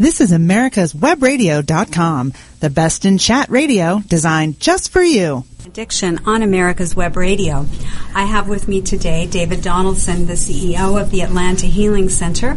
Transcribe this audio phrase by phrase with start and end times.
[0.00, 5.42] This is America's Webradio.com, the best in chat radio designed just for you.
[5.66, 7.66] Addiction on America's Web Radio.
[8.14, 12.56] I have with me today David Donaldson, the CEO of the Atlanta Healing Center,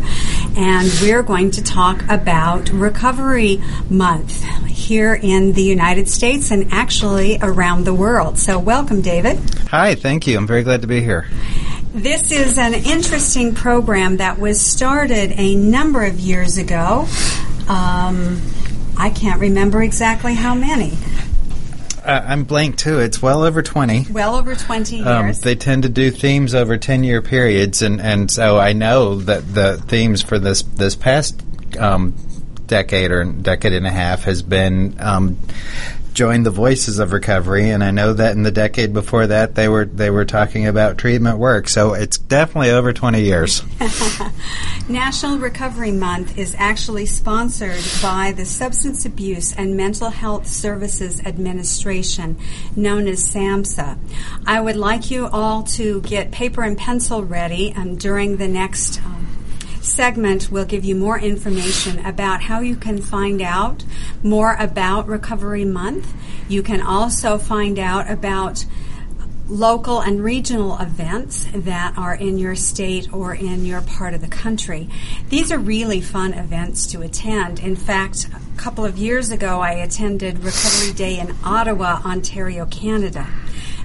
[0.56, 7.40] and we're going to talk about Recovery Month here in the United States and actually
[7.42, 8.38] around the world.
[8.38, 9.40] So, welcome, David.
[9.72, 10.38] Hi, thank you.
[10.38, 11.26] I'm very glad to be here.
[11.94, 17.06] This is an interesting program that was started a number of years ago.
[17.68, 18.42] Um,
[18.98, 20.94] I can't remember exactly how many.
[22.04, 23.00] Uh, I'm blank too.
[23.00, 24.08] It's well over 20.
[24.10, 25.42] Well over 20 Um, years.
[25.42, 29.54] they tend to do themes over 10 year periods, and, and so I know that
[29.54, 31.40] the themes for this, this past
[31.78, 32.16] um,
[32.68, 35.38] decade or decade and a half has been um,
[36.14, 39.68] join the voices of recovery, and I know that in the decade before that they
[39.68, 41.68] were they were talking about treatment work.
[41.68, 43.64] So it's definitely over 20 years.
[44.90, 52.38] National Recovery Month is actually sponsored by the Substance Abuse and Mental Health Services Administration,
[52.76, 53.98] known as SAMHSA.
[54.46, 59.02] I would like you all to get paper and pencil ready um, during the next
[59.06, 59.28] um,
[59.82, 63.84] segment we'll give you more information about how you can find out
[64.24, 66.14] more about Recovery Month.
[66.48, 68.66] You can also find out about
[69.52, 74.28] local and regional events that are in your state or in your part of the
[74.28, 74.88] country.
[75.30, 77.60] These are really fun events to attend.
[77.60, 83.28] In fact, a couple of years ago, I attended Recovery Day in Ottawa, Ontario, Canada.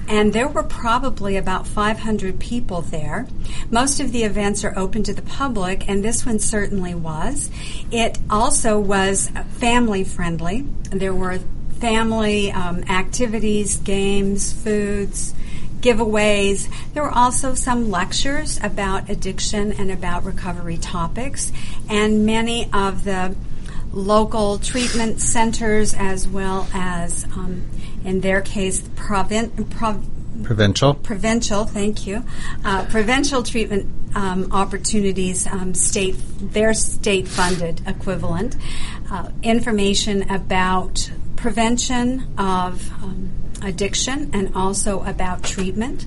[0.08, 3.26] And there were probably about 500 people there.
[3.70, 7.50] Most of the events are open to the public, and this one certainly was.
[7.90, 10.66] It also was family friendly.
[10.90, 11.40] There were
[11.80, 15.34] family um, activities, games, foods,
[15.80, 16.68] giveaways.
[16.94, 21.52] There were also some lectures about addiction and about recovery topics,
[21.88, 23.36] and many of the
[23.92, 27.64] local treatment centers, as well as, um,
[28.06, 30.06] in their case, provin- prov-
[30.42, 30.94] Provincial.
[30.94, 32.22] provincial, thank you,
[32.64, 38.56] uh, provincial treatment um, opportunities, um, state their state funded equivalent,
[39.10, 43.30] uh, information about prevention of um,
[43.66, 46.06] addiction and also about treatment.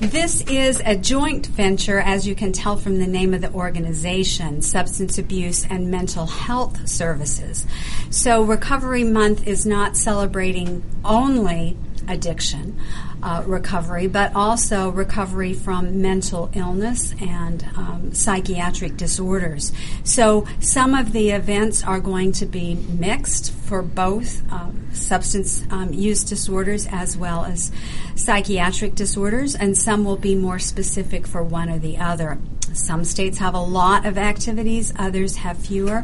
[0.00, 4.62] This is a joint venture, as you can tell from the name of the organization,
[4.62, 7.66] Substance Abuse and Mental Health Services.
[8.10, 12.78] So, Recovery Month is not celebrating only addiction
[13.22, 19.72] uh, recovery, but also recovery from mental illness and um, psychiatric disorders.
[20.04, 25.92] So some of the events are going to be mixed for both um, substance um,
[25.92, 27.70] use disorders as well as
[28.14, 32.38] psychiatric disorders, and some will be more specific for one or the other.
[32.72, 36.02] Some states have a lot of activities, others have fewer,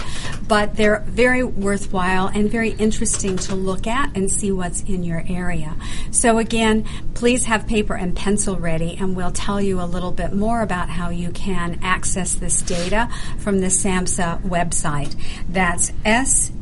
[0.49, 5.25] but they're very worthwhile and very interesting to look at and see what's in your
[5.29, 5.77] area.
[6.11, 6.85] So, again,
[7.15, 10.91] please have paper and pencil ready, and we'll tell you a little bit more about
[10.91, 15.15] how you can access this data from the SAMHSA website.
[15.49, 16.53] That's S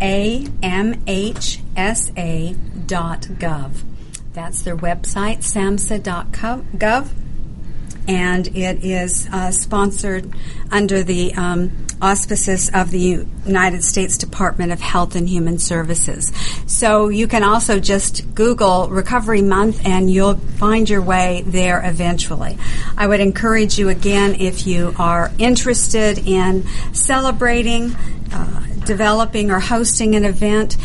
[0.00, 2.54] A M H S A
[2.86, 3.82] dot gov.
[4.32, 7.08] That's their website, samhsa.gov
[8.08, 10.32] and it is uh, sponsored
[10.70, 16.32] under the um, auspices of the United States Department of Health and Human Services.
[16.66, 22.58] So you can also just Google Recovery Month and you'll find your way there eventually.
[22.96, 27.96] I would encourage you again if you are interested in celebrating.
[28.32, 30.76] Uh, developing or hosting an event,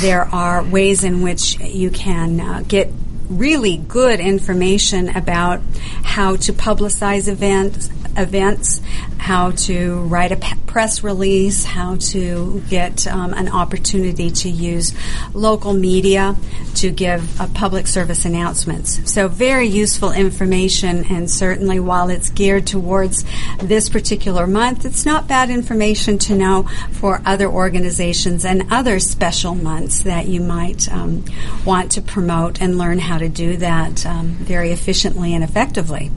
[0.00, 2.88] there are ways in which you can uh, get
[3.28, 5.60] really good information about
[6.02, 8.80] how to publicize events, events,
[9.18, 14.94] how to write a press release, how to get um, an opportunity to use
[15.34, 16.36] local media
[16.74, 19.12] to give uh, public service announcements.
[19.12, 23.24] So very useful information, and certainly while it's geared towards
[23.58, 29.54] this particular month, it's not bad information to know for other organizations and other special
[29.54, 31.24] months that you might um,
[31.64, 36.10] want to promote and learn how to do that um, very efficiently and effectively.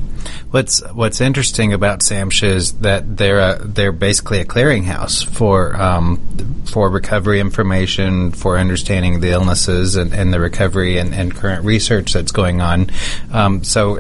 [0.51, 6.63] What's What's interesting about SAMHSA is that they're a, they're basically a clearinghouse for um,
[6.65, 12.13] for recovery information, for understanding the illnesses and, and the recovery and, and current research
[12.13, 12.92] that's going on.
[13.31, 14.00] Um, so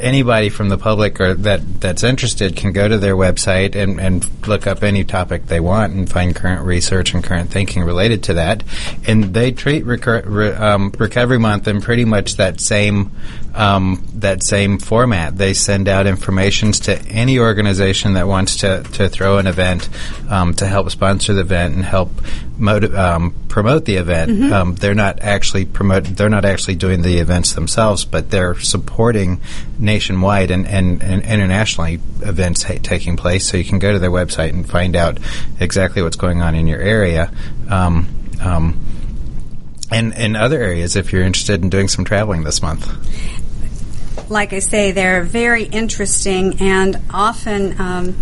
[0.00, 4.46] anybody from the public or that that's interested can go to their website and, and
[4.46, 8.34] look up any topic they want and find current research and current thinking related to
[8.34, 8.64] that.
[9.06, 13.10] And they treat recur- re, um, Recovery Month in pretty much that same
[13.58, 15.36] um, that same format.
[15.36, 19.88] They send out informations to any organization that wants to, to throw an event
[20.30, 22.12] um, to help sponsor the event and help
[22.56, 24.30] motiv- um, promote the event.
[24.30, 24.52] Mm-hmm.
[24.52, 26.04] Um, they're not actually promote.
[26.04, 29.40] They're not actually doing the events themselves, but they're supporting
[29.76, 33.48] nationwide and, and, and internationally events ha- taking place.
[33.48, 35.18] So you can go to their website and find out
[35.58, 37.32] exactly what's going on in your area.
[37.68, 38.08] Um,
[38.40, 38.78] um,
[39.90, 42.86] and in other areas, if you're interested in doing some traveling this month.
[44.30, 48.16] Like I say, they're very interesting and often um,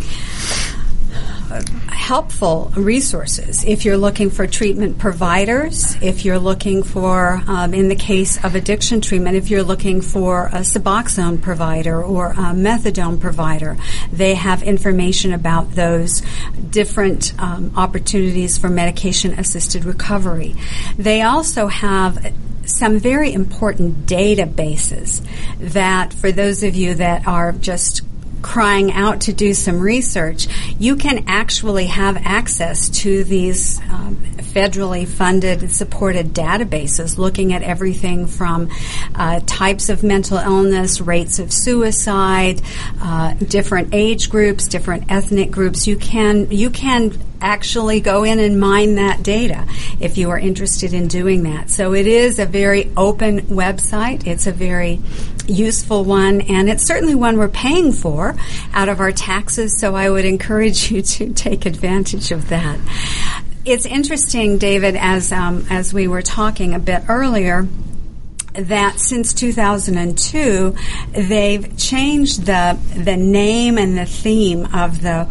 [1.88, 3.64] helpful resources.
[3.64, 8.54] If you're looking for treatment providers, if you're looking for, um, in the case of
[8.54, 13.76] addiction treatment, if you're looking for a Suboxone provider or a methadone provider,
[14.12, 16.22] they have information about those
[16.70, 20.54] different um, opportunities for medication assisted recovery.
[20.96, 22.32] They also have
[22.66, 25.26] some very important databases
[25.58, 28.02] that for those of you that are just
[28.42, 30.46] crying out to do some research,
[30.78, 34.16] you can actually have access to these um,
[34.56, 38.70] federally funded and supported databases looking at everything from
[39.14, 42.62] uh, types of mental illness, rates of suicide,
[43.00, 45.86] uh, different age groups, different ethnic groups.
[45.86, 47.10] You can you can
[47.40, 49.66] actually go in and mine that data
[50.00, 51.70] if you are interested in doing that.
[51.70, 54.26] So it is a very open website.
[54.26, 55.00] It's a very
[55.46, 58.36] useful one, and it's certainly one we're paying for
[58.72, 59.78] out of our taxes.
[59.78, 62.78] So I would encourage you to take advantage of that.
[63.64, 67.66] It's interesting, David, as um, as we were talking a bit earlier
[68.54, 70.74] that since 2002
[71.12, 75.28] they've changed the the name and the theme of the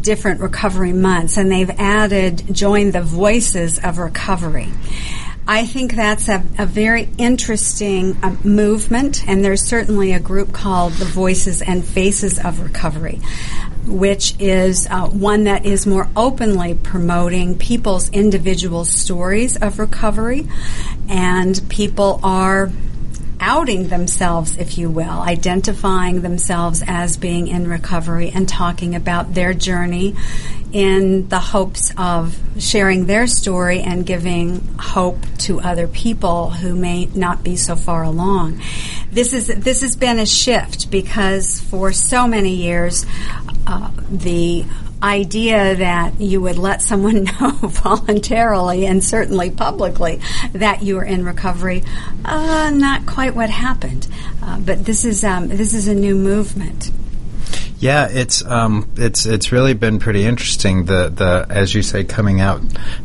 [0.00, 4.68] different recovery months and they've added join the voices of recovery.
[5.48, 10.94] I think that's a, a very interesting uh, movement, and there's certainly a group called
[10.94, 13.20] the Voices and Faces of Recovery,
[13.86, 20.48] which is uh, one that is more openly promoting people's individual stories of recovery,
[21.08, 22.72] and people are
[23.40, 29.52] outing themselves, if you will, identifying themselves as being in recovery and talking about their
[29.52, 30.14] journey
[30.72, 37.06] in the hopes of sharing their story and giving hope to other people who may
[37.06, 38.60] not be so far along.
[39.10, 43.06] This is this has been a shift because for so many years
[43.66, 44.64] uh, the
[45.02, 50.20] idea that you would let someone know voluntarily and certainly publicly
[50.52, 51.84] that you are in recovery,
[52.24, 54.08] uh, not quite what happened.
[54.42, 56.90] Uh, but this is um, this is a new movement.
[57.78, 60.86] Yeah, it's um, it's it's really been pretty interesting.
[60.86, 62.62] The the as you say, coming out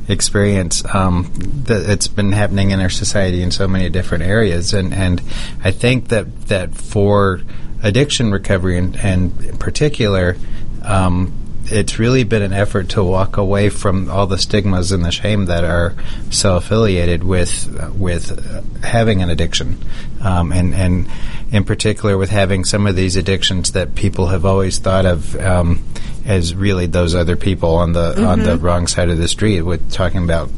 [0.07, 1.31] experience um,
[1.65, 5.21] that it's been happening in our society in so many different areas, and and
[5.61, 7.41] I think that that for
[7.83, 10.37] addiction recovery and, in particular.
[10.83, 11.40] Um,
[11.71, 15.45] it's really been an effort to walk away from all the stigmas and the shame
[15.45, 15.95] that are
[16.29, 19.77] so affiliated with with having an addiction,
[20.21, 21.07] um, and and
[21.51, 25.83] in particular with having some of these addictions that people have always thought of um,
[26.25, 28.25] as really those other people on the mm-hmm.
[28.25, 30.49] on the wrong side of the street, with talking about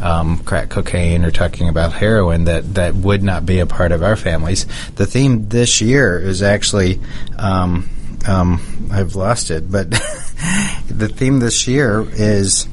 [0.00, 4.02] um, crack cocaine or talking about heroin that that would not be a part of
[4.02, 4.66] our families.
[4.96, 7.00] The theme this year is actually.
[7.38, 7.88] Um,
[8.26, 9.90] um, I've lost it, but
[10.88, 12.68] the theme this year is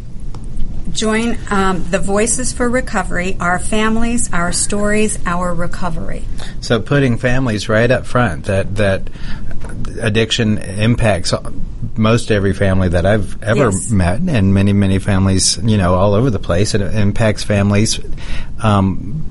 [0.91, 6.25] join um, the Voices for Recovery, our families, our stories, our recovery.
[6.61, 9.09] So putting families right up front, that that
[10.01, 11.33] addiction impacts
[11.95, 13.91] most every family that I've ever yes.
[13.91, 16.73] met, and many many families, you know, all over the place.
[16.73, 17.99] It impacts families.
[18.61, 19.25] Um,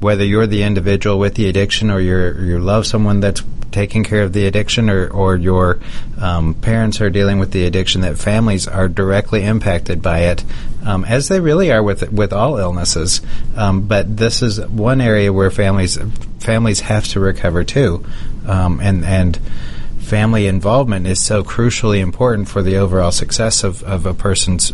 [0.00, 3.42] whether you're the individual with the addiction or you you love someone that's
[3.74, 5.80] taking care of the addiction or, or your
[6.18, 10.44] um, parents are dealing with the addiction, that families are directly impacted by it,
[10.84, 13.20] um, as they really are with with all illnesses.
[13.56, 15.98] Um, but this is one area where families
[16.38, 18.04] families have to recover too,
[18.46, 19.38] um, and and
[19.98, 24.70] family involvement is so crucially important for the overall success of, of a person's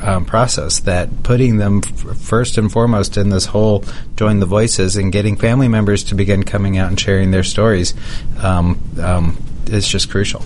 [0.00, 3.84] um, process that putting them f- first and foremost in this whole
[4.16, 7.94] join the voices and getting family members to begin coming out and sharing their stories
[8.42, 10.44] um, um, is just crucial.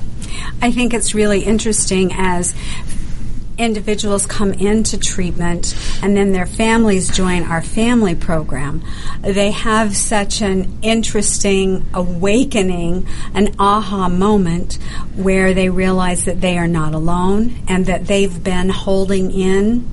[0.61, 2.55] I think it's really interesting as
[3.63, 8.83] individuals come into treatment and then their families join our family program,
[9.21, 14.75] they have such an interesting awakening, an aha moment
[15.15, 19.89] where they realize that they are not alone and that they've been holding in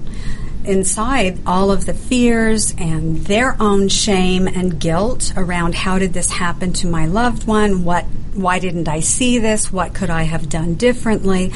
[0.66, 6.30] inside all of the fears and their own shame and guilt around how did this
[6.30, 7.84] happen to my loved one?
[7.84, 9.72] What why didn't I see this?
[9.72, 11.51] What could I have done differently?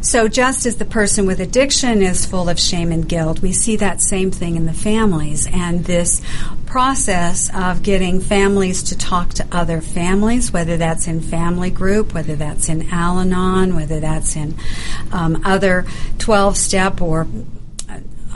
[0.00, 3.76] So just as the person with addiction is full of shame and guilt, we see
[3.76, 6.22] that same thing in the families and this
[6.66, 12.36] process of getting families to talk to other families, whether that's in family group, whether
[12.36, 14.54] that's in Al-Anon, whether that's in
[15.10, 15.86] um, other
[16.18, 17.26] 12 step or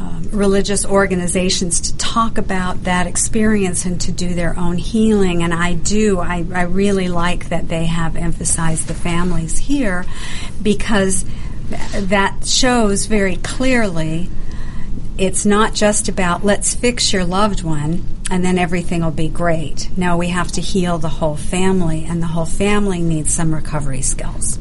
[0.03, 5.45] um, religious organizations to talk about that experience and to do their own healing.
[5.45, 10.05] And I do, I, I really like that they have emphasized the families here
[10.61, 11.25] because
[11.93, 14.29] that shows very clearly
[15.19, 19.91] it's not just about let's fix your loved one and then everything will be great.
[19.95, 24.01] No, we have to heal the whole family, and the whole family needs some recovery
[24.01, 24.59] skills.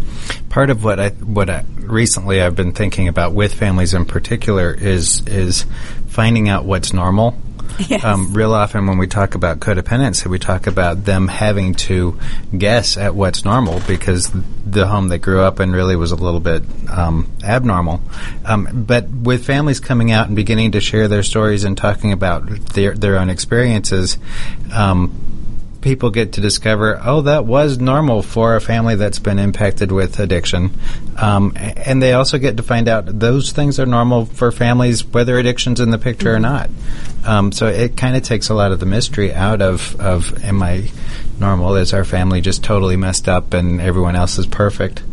[0.49, 4.73] Part of what I what I, recently I've been thinking about with families in particular
[4.73, 5.65] is is
[6.07, 7.37] finding out what's normal
[7.79, 8.03] Yes.
[8.03, 12.17] Um, real often when we talk about codependency, we talk about them having to
[12.55, 14.31] guess at what's normal because
[14.65, 18.01] the home they grew up in really was a little bit um, abnormal.
[18.45, 22.47] Um, but with families coming out and beginning to share their stories and talking about
[22.73, 24.17] their their own experiences,
[24.73, 25.30] um,
[25.81, 30.19] people get to discover, oh, that was normal for a family that's been impacted with
[30.19, 30.77] addiction.
[31.17, 35.37] Um, and they also get to find out those things are normal for families, whether
[35.37, 36.37] addiction's in the picture mm-hmm.
[36.37, 36.69] or not.
[37.25, 40.61] Um, so it kind of takes a lot of the mystery out of, of am
[40.61, 40.89] I
[41.39, 41.75] normal?
[41.75, 45.03] Is our family just totally messed up and everyone else is perfect?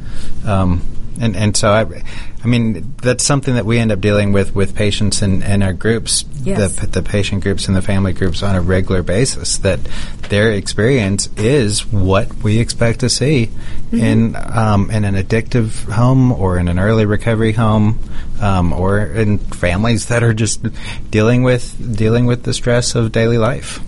[0.45, 0.83] Um,
[1.21, 2.03] and and so I,
[2.43, 5.73] I mean that's something that we end up dealing with with patients in, in our
[5.73, 6.77] groups, yes.
[6.77, 9.59] the the patient groups and the family groups on a regular basis.
[9.59, 9.81] That
[10.29, 13.97] their experience is what we expect to see mm-hmm.
[13.97, 17.99] in um, in an addictive home or in an early recovery home,
[18.41, 20.65] um, or in families that are just
[21.11, 23.81] dealing with dealing with the stress of daily life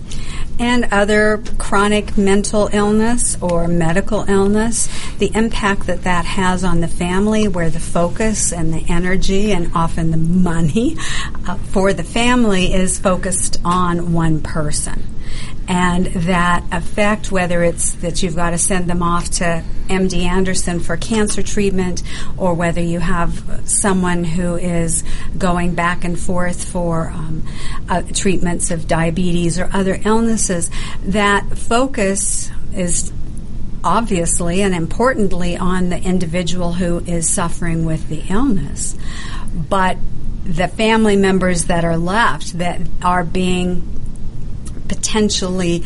[0.59, 6.87] and other chronic mental illness or medical illness, the impact that that has on the
[6.87, 10.97] family, where the focus and the energy and often the money
[11.47, 15.03] uh, for the family is focused on one person
[15.71, 20.81] and that effect, whether it's that you've got to send them off to MD Anderson
[20.81, 22.03] for cancer treatment,
[22.35, 25.05] or whether you have someone who is
[25.37, 27.47] going back and forth for um,
[27.87, 30.69] uh, treatments of diabetes or other illnesses,
[31.03, 33.13] that focus is
[33.81, 38.97] obviously and importantly on the individual who is suffering with the illness.
[39.55, 39.97] But
[40.43, 44.01] the family members that are left that are being
[44.91, 45.83] potentially,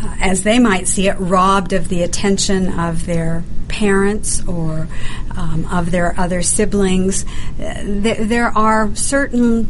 [0.00, 4.86] uh, as they might see it, robbed of the attention of their parents or
[5.36, 7.24] um, of their other siblings.
[7.58, 9.66] Uh, th- there are certain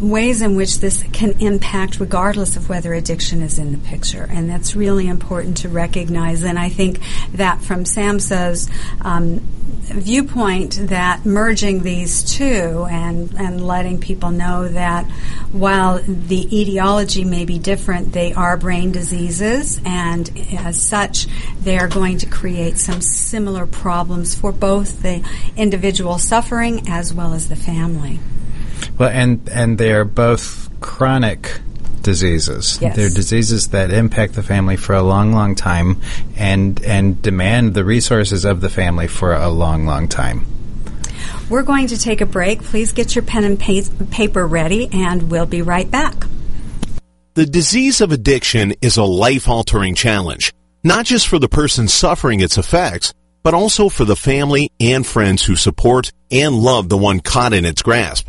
[0.00, 4.26] ways in which this can impact regardless of whether addiction is in the picture.
[4.28, 6.42] And that's really important to recognize.
[6.42, 7.00] And I think
[7.32, 8.68] that from SAMHSA's
[9.00, 9.40] um,
[9.84, 15.04] viewpoint that merging these two and, and letting people know that
[15.52, 21.26] while the etiology may be different, they are brain diseases, and as such,
[21.60, 25.24] they are going to create some similar problems for both the
[25.56, 28.18] individual suffering as well as the family.
[28.98, 31.60] Well, and and they are both chronic
[32.02, 32.78] diseases.
[32.80, 32.94] Yes.
[32.94, 36.00] They're diseases that impact the family for a long, long time
[36.36, 40.46] and and demand the resources of the family for a long, long time.
[41.50, 42.62] We're going to take a break.
[42.62, 46.14] Please get your pen and pa- paper ready, and we'll be right back.
[47.34, 52.40] The disease of addiction is a life altering challenge, not just for the person suffering
[52.40, 57.20] its effects, but also for the family and friends who support and love the one
[57.20, 58.28] caught in its grasp.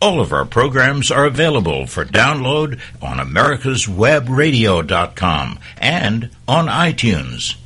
[0.00, 7.56] All of our programs are available for download on americaswebradio.com and on iTunes.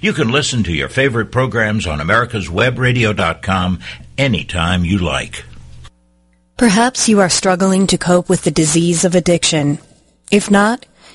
[0.00, 3.80] You can listen to your favorite programs on americaswebradio.com
[4.16, 5.44] anytime you like.
[6.56, 9.78] Perhaps you are struggling to cope with the disease of addiction.
[10.30, 10.86] If not,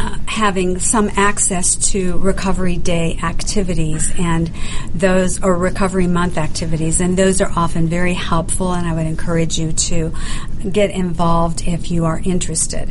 [0.00, 4.50] uh, having some access to Recovery Day activities and
[4.94, 9.58] those, or Recovery Month activities, and those are often very helpful, and I would encourage
[9.58, 10.12] you to
[10.70, 12.90] get involved if you are interested.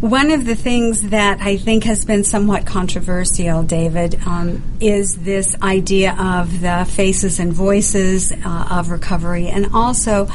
[0.00, 5.54] One of the things that I think has been somewhat controversial, David, um, is this
[5.60, 10.28] idea of the faces and voices uh, of recovery, and also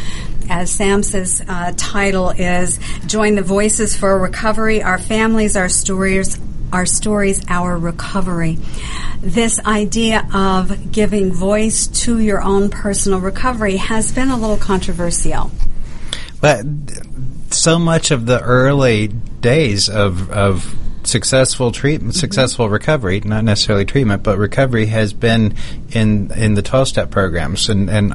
[0.50, 6.40] as SAMHSA's uh, title is Join the Voices for Recovery, Our Families, Our Stories,
[6.72, 8.58] Our Stories, Our Recovery.
[9.22, 15.52] This idea of giving voice to your own personal recovery has been a little controversial.
[16.42, 16.66] But
[17.52, 20.76] so much of the early days of, of
[21.08, 22.20] successful treatment, mm-hmm.
[22.20, 25.56] successful recovery, not necessarily treatment, but recovery has been
[25.92, 28.14] in in the 12 step programs, and and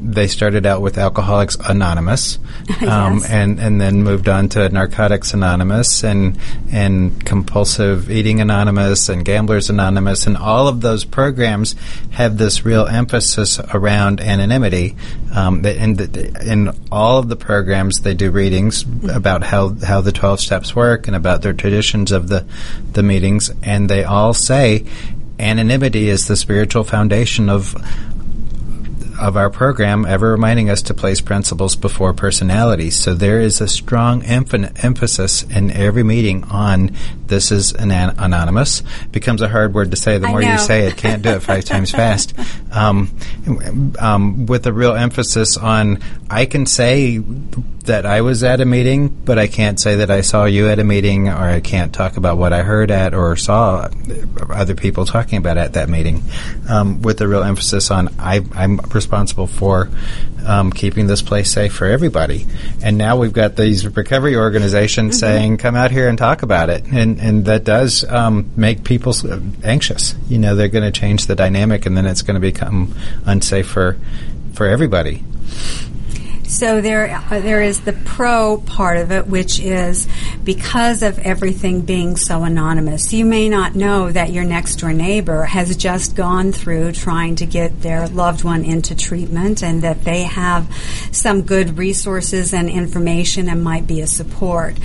[0.00, 2.38] they started out with Alcoholics Anonymous,
[2.82, 3.30] um, yes.
[3.30, 6.38] and and then moved on to Narcotics Anonymous and
[6.72, 11.74] and Compulsive Eating Anonymous and Gamblers Anonymous, and all of those programs
[12.10, 14.96] have this real emphasis around anonymity.
[15.34, 19.10] Um, in the, in all of the programs, they do readings mm-hmm.
[19.10, 22.46] about how how the 12 steps work and about their traditions of the
[22.92, 24.86] the meetings, and they all say
[25.38, 27.74] anonymity is the spiritual foundation of
[29.20, 32.98] of our program, ever reminding us to place principles before personalities.
[32.98, 38.82] So there is a strong emphasis in every meeting on this is an anonymous.
[39.12, 40.16] Becomes a hard word to say.
[40.18, 42.34] The more you say it, can't do it five times fast.
[42.72, 43.14] Um,
[43.98, 45.98] um, with a real emphasis on,
[46.30, 47.18] I can say
[47.90, 50.78] that I was at a meeting, but I can't say that I saw you at
[50.78, 53.88] a meeting, or I can't talk about what I heard at or saw
[54.48, 56.22] other people talking about at that meeting.
[56.68, 59.90] Um, with a real emphasis on, I, I'm responsible for
[60.46, 62.46] um, keeping this place safe for everybody.
[62.80, 65.26] And now we've got these recovery organizations mm-hmm.
[65.26, 69.12] saying, "Come out here and talk about it," and and that does um, make people
[69.64, 70.14] anxious.
[70.28, 72.94] You know, they're going to change the dynamic, and then it's going to become
[73.26, 73.96] unsafe for
[74.54, 75.24] for everybody.
[76.50, 80.08] So there, uh, there is the pro part of it, which is
[80.42, 83.12] because of everything being so anonymous.
[83.12, 87.46] You may not know that your next door neighbor has just gone through trying to
[87.46, 90.66] get their loved one into treatment, and that they have
[91.12, 94.76] some good resources and information and might be a support.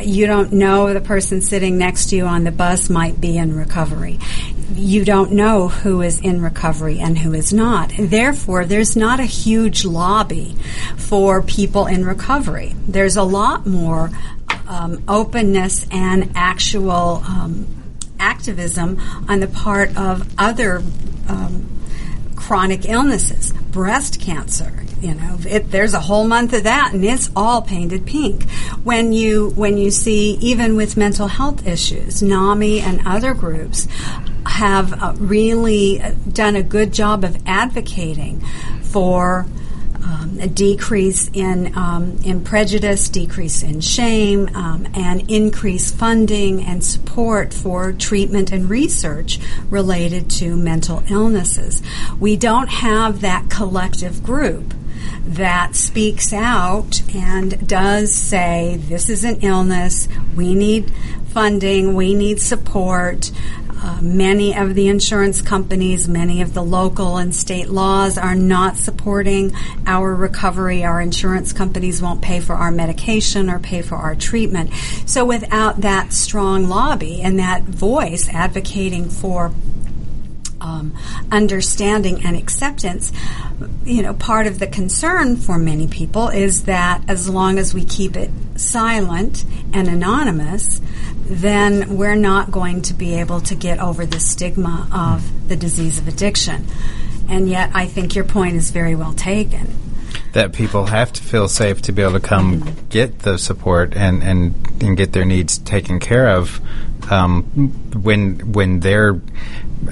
[0.00, 3.56] You don't know the person sitting next to you on the bus might be in
[3.56, 4.20] recovery
[4.74, 7.92] you don't know who is in recovery and who is not.
[7.98, 10.56] Therefore, there's not a huge lobby
[11.08, 12.74] for people in recovery.
[12.86, 14.10] There's a lot more
[14.68, 17.66] um, openness and actual um,
[18.20, 20.82] activism on the part of other
[21.26, 21.66] um,
[22.36, 24.84] chronic illnesses, breast cancer.
[25.00, 28.50] You know, it, there's a whole month of that, and it's all painted pink.
[28.84, 33.86] When you when you see even with mental health issues, NAMI and other groups
[34.44, 38.40] have uh, really done a good job of advocating
[38.82, 39.46] for
[40.04, 46.84] um, a decrease in um, in prejudice, decrease in shame, um, and increased funding and
[46.84, 49.38] support for treatment and research
[49.70, 51.82] related to mental illnesses.
[52.18, 54.74] We don't have that collective group
[55.24, 60.08] that speaks out and does say this is an illness.
[60.34, 60.90] We need
[61.28, 61.94] funding.
[61.94, 63.30] We need support.
[63.80, 68.76] Uh, many of the insurance companies, many of the local and state laws are not
[68.76, 69.52] supporting
[69.86, 70.84] our recovery.
[70.84, 74.72] Our insurance companies won't pay for our medication or pay for our treatment.
[75.06, 79.52] So without that strong lobby and that voice advocating for
[80.60, 80.94] um,
[81.30, 83.12] understanding and acceptance,
[83.84, 87.84] you know, part of the concern for many people is that as long as we
[87.84, 90.80] keep it silent and anonymous,
[91.24, 95.98] then we're not going to be able to get over the stigma of the disease
[95.98, 96.66] of addiction.
[97.28, 99.87] And yet, I think your point is very well taken.
[100.32, 104.22] That people have to feel safe to be able to come get the support and,
[104.22, 106.60] and, and get their needs taken care of
[107.10, 107.42] um,
[108.02, 109.20] when when they're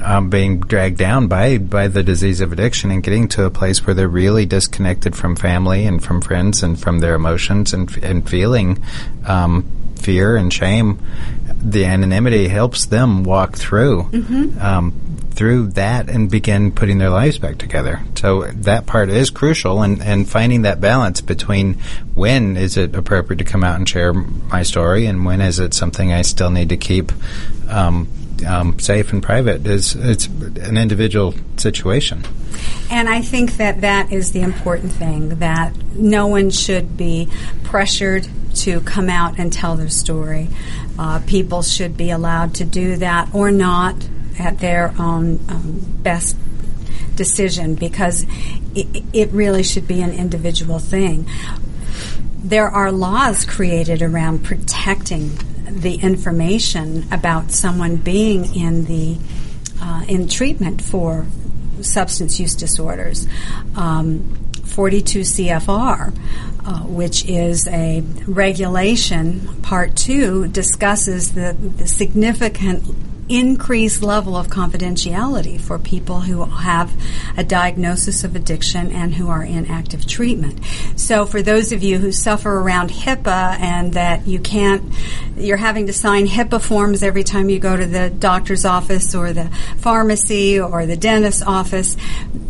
[0.02, 3.86] um, being dragged down by by the disease of addiction and getting to a place
[3.86, 8.28] where they're really disconnected from family and from friends and from their emotions and and
[8.28, 8.82] feeling
[9.26, 9.64] um,
[9.96, 10.98] fear and shame,
[11.46, 14.58] the anonymity helps them walk through mm-hmm.
[15.36, 18.00] Through that and begin putting their lives back together.
[18.16, 21.74] So that part is crucial, and and finding that balance between
[22.14, 25.74] when is it appropriate to come out and share my story, and when is it
[25.74, 27.12] something I still need to keep.
[27.68, 28.08] Um,
[28.46, 32.22] um, safe and private is it's an individual situation.
[32.90, 37.28] And I think that that is the important thing that no one should be
[37.64, 40.48] pressured to come out and tell their story.
[40.98, 44.06] Uh, people should be allowed to do that or not
[44.38, 46.36] at their own um, best
[47.14, 48.24] decision because
[48.74, 51.28] it, it really should be an individual thing.
[52.36, 55.36] There are laws created around protecting
[55.68, 59.18] the information about someone being in the
[59.80, 61.26] uh, in treatment for
[61.80, 63.26] substance use disorders.
[63.76, 66.14] Um, 42 CFR,
[66.66, 72.84] uh, which is a regulation, Part 2, discusses the, the significant
[73.28, 76.92] increased level of confidentiality for people who have
[77.36, 80.60] a diagnosis of addiction and who are in active treatment.
[80.96, 84.92] So for those of you who suffer around HIPAA and that you can't,
[85.36, 89.32] you're having to sign HIPAA forms every time you go to the doctor's office or
[89.32, 91.96] the pharmacy or the dentist's office,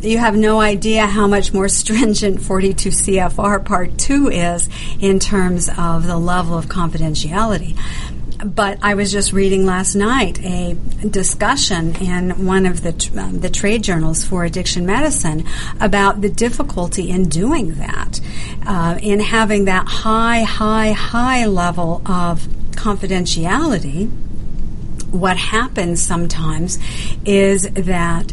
[0.00, 4.68] you have no idea how much more stringent 42 CFR Part 2 is
[5.00, 7.76] in terms of the level of confidentiality
[8.54, 10.74] but I was just reading last night a
[11.08, 15.44] discussion in one of the um, the trade journals for addiction medicine
[15.80, 18.20] about the difficulty in doing that,
[18.66, 24.10] uh, in having that high, high, high level of confidentiality.
[25.10, 26.78] What happens sometimes
[27.24, 28.32] is that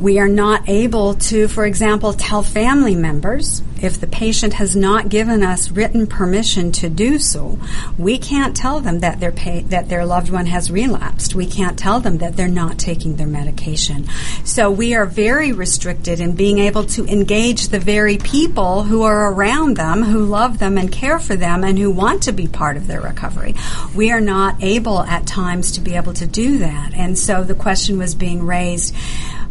[0.00, 5.08] we are not able to, for example, tell family members if the patient has not
[5.08, 7.58] given us written permission to do so.
[7.98, 11.34] We can't tell them that their pa- that their loved one has relapsed.
[11.34, 14.08] We can't tell them that they're not taking their medication.
[14.44, 19.32] So we are very restricted in being able to engage the very people who are
[19.32, 22.76] around them, who love them and care for them, and who want to be part
[22.76, 23.54] of their recovery.
[23.94, 27.54] We are not able at times to be able to do that, and so the
[27.54, 28.94] question was being raised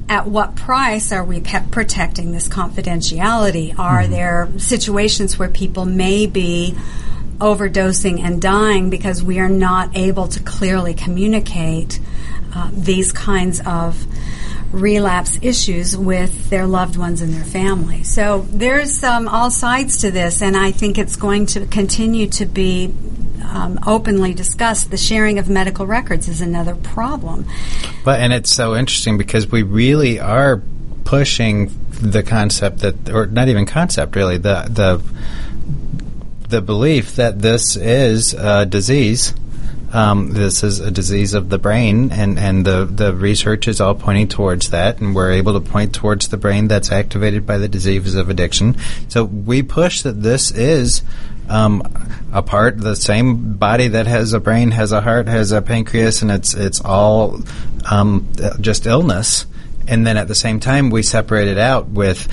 [0.10, 3.78] at what price are we pe- protecting this confidentiality?
[3.78, 4.12] Are mm-hmm.
[4.12, 6.76] there situations where people may be
[7.38, 12.00] overdosing and dying because we are not able to clearly communicate
[12.54, 14.06] uh, these kinds of
[14.74, 18.04] relapse issues with their loved ones and their family.
[18.04, 22.45] So there's um, all sides to this, and I think it's going to continue to
[22.45, 22.93] be
[23.49, 24.91] um, openly discussed.
[24.91, 27.45] The sharing of medical records is another problem.
[28.03, 30.62] But and it's so interesting because we really are
[31.03, 35.01] pushing the concept that, or not even concept, really the the
[36.47, 39.33] the belief that this is a disease
[39.91, 43.95] um, this is a disease of the brain, and, and the, the research is all
[43.95, 47.67] pointing towards that, and we're able to point towards the brain that's activated by the
[47.67, 48.77] diseases of addiction.
[49.07, 51.01] So we push that this is
[51.49, 51.81] um,
[52.31, 56.21] a part, the same body that has a brain, has a heart, has a pancreas,
[56.21, 57.39] and it's it's all
[57.89, 58.27] um,
[58.62, 59.45] just illness.
[59.88, 62.27] And then at the same time, we separate it out with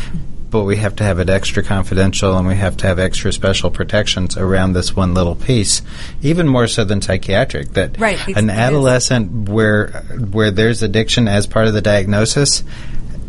[0.51, 3.71] but we have to have it extra confidential and we have to have extra special
[3.71, 5.83] protections around this one little piece,
[6.23, 7.73] even more so than psychiatric.
[7.73, 9.89] That right, an adolescent where
[10.31, 12.63] where there's addiction as part of the diagnosis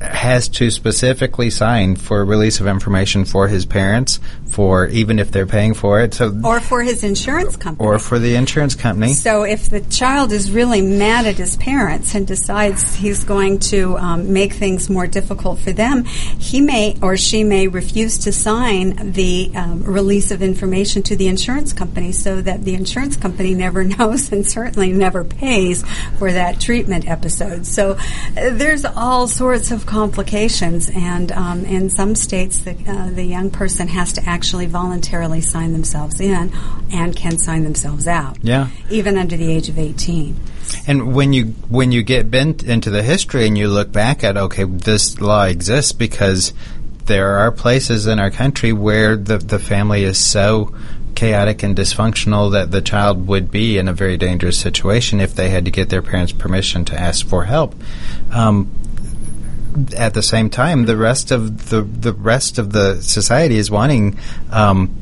[0.01, 5.47] has to specifically sign for release of information for his parents, for even if they're
[5.47, 9.13] paying for it, so or for his insurance company, or for the insurance company.
[9.13, 13.97] So if the child is really mad at his parents and decides he's going to
[13.97, 19.11] um, make things more difficult for them, he may or she may refuse to sign
[19.13, 23.83] the um, release of information to the insurance company, so that the insurance company never
[23.97, 25.83] knows and certainly never pays
[26.19, 27.65] for that treatment episode.
[27.65, 27.97] So uh,
[28.35, 33.87] there's all sorts of complications, and um, in some states, the, uh, the young person
[33.87, 36.51] has to actually voluntarily sign themselves in
[36.91, 38.37] and can sign themselves out.
[38.43, 40.39] Yeah, even under the age of eighteen.
[40.85, 44.37] And when you when you get bent into the history and you look back at
[44.37, 46.53] okay, this law exists because
[47.05, 50.75] there are places in our country where the the family is so
[51.15, 55.49] chaotic and dysfunctional that the child would be in a very dangerous situation if they
[55.49, 57.73] had to get their parents' permission to ask for help.
[58.31, 58.69] Um,
[59.95, 64.17] at the same time, the rest of the the rest of the society is wanting
[64.51, 64.95] um,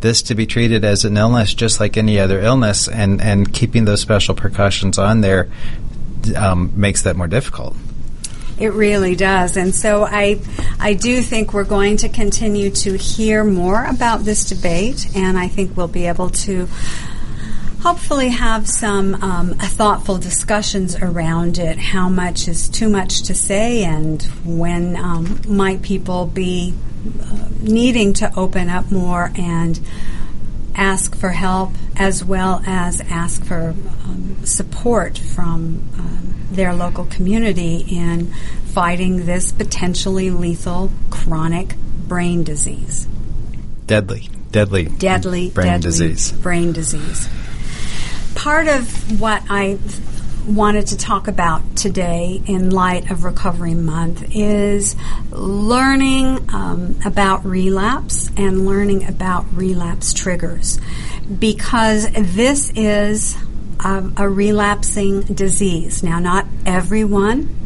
[0.00, 3.84] this to be treated as an illness, just like any other illness, and and keeping
[3.84, 5.50] those special precautions on there
[6.36, 7.76] um, makes that more difficult.
[8.58, 9.56] It really does.
[9.56, 10.40] And so I,
[10.78, 15.48] I do think we're going to continue to hear more about this debate, and I
[15.48, 16.68] think we'll be able to
[17.84, 21.76] hopefully have some um, thoughtful discussions around it.
[21.78, 26.72] How much is too much to say, and when um, might people be
[27.20, 29.78] uh, needing to open up more and
[30.74, 37.84] ask for help, as well as ask for um, support from um, their local community
[37.90, 38.32] in
[38.64, 41.76] fighting this potentially lethal chronic
[42.08, 43.06] brain disease.
[43.86, 46.32] Deadly, deadly, deadly brain deadly disease.
[46.32, 47.28] Brain disease
[48.34, 49.78] part of what I
[50.46, 54.94] wanted to talk about today in light of Recovery Month is
[55.30, 60.78] learning um, about relapse and learning about relapse triggers
[61.38, 63.36] because this is
[63.82, 66.02] a, a relapsing disease.
[66.02, 67.63] Now, not everyone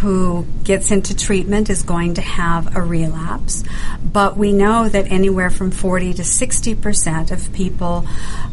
[0.00, 3.62] who gets into treatment is going to have a relapse,
[4.02, 8.00] but we know that anywhere from 40 to 60 percent of people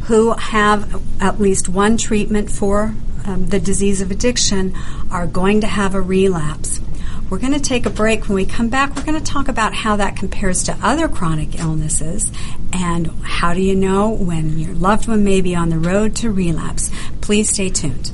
[0.08, 2.94] who have at least one treatment for
[3.26, 4.74] um, the disease of addiction
[5.12, 6.82] are going to have a relapse.
[7.30, 8.30] We're going to take a break.
[8.30, 11.60] When we come back, we're going to talk about how that compares to other chronic
[11.60, 12.32] illnesses
[12.72, 16.32] and how do you know when your loved one may be on the road to
[16.32, 16.90] relapse.
[17.20, 18.14] Please stay tuned.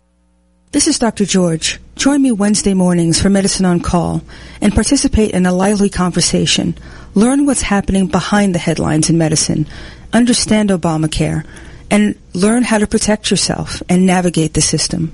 [0.72, 1.24] This is Dr.
[1.24, 1.78] George.
[1.94, 4.22] Join me Wednesday mornings for Medicine on Call
[4.60, 6.76] and participate in a lively conversation.
[7.14, 9.66] Learn what's happening behind the headlines in medicine
[10.14, 11.44] understand Obamacare,
[11.90, 15.12] and learn how to protect yourself and navigate the system.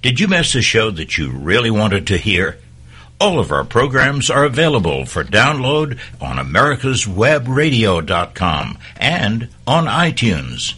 [0.00, 2.58] Did you miss a show that you really wanted to hear?
[3.20, 10.74] All of our programs are available for download on americaswebradio.com and on iTunes.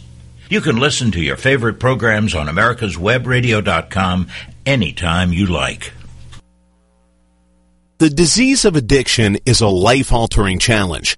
[0.47, 4.27] You can listen to your favorite programs on americaswebradio.com
[4.65, 5.91] anytime you like.
[7.97, 11.17] The disease of addiction is a life-altering challenge,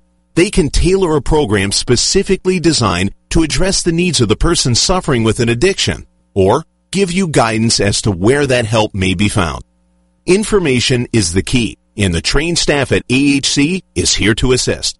[0.35, 5.23] They can tailor a program specifically designed to address the needs of the person suffering
[5.23, 9.63] with an addiction or give you guidance as to where that help may be found.
[10.25, 14.97] Information is the key and the trained staff at AHC is here to assist.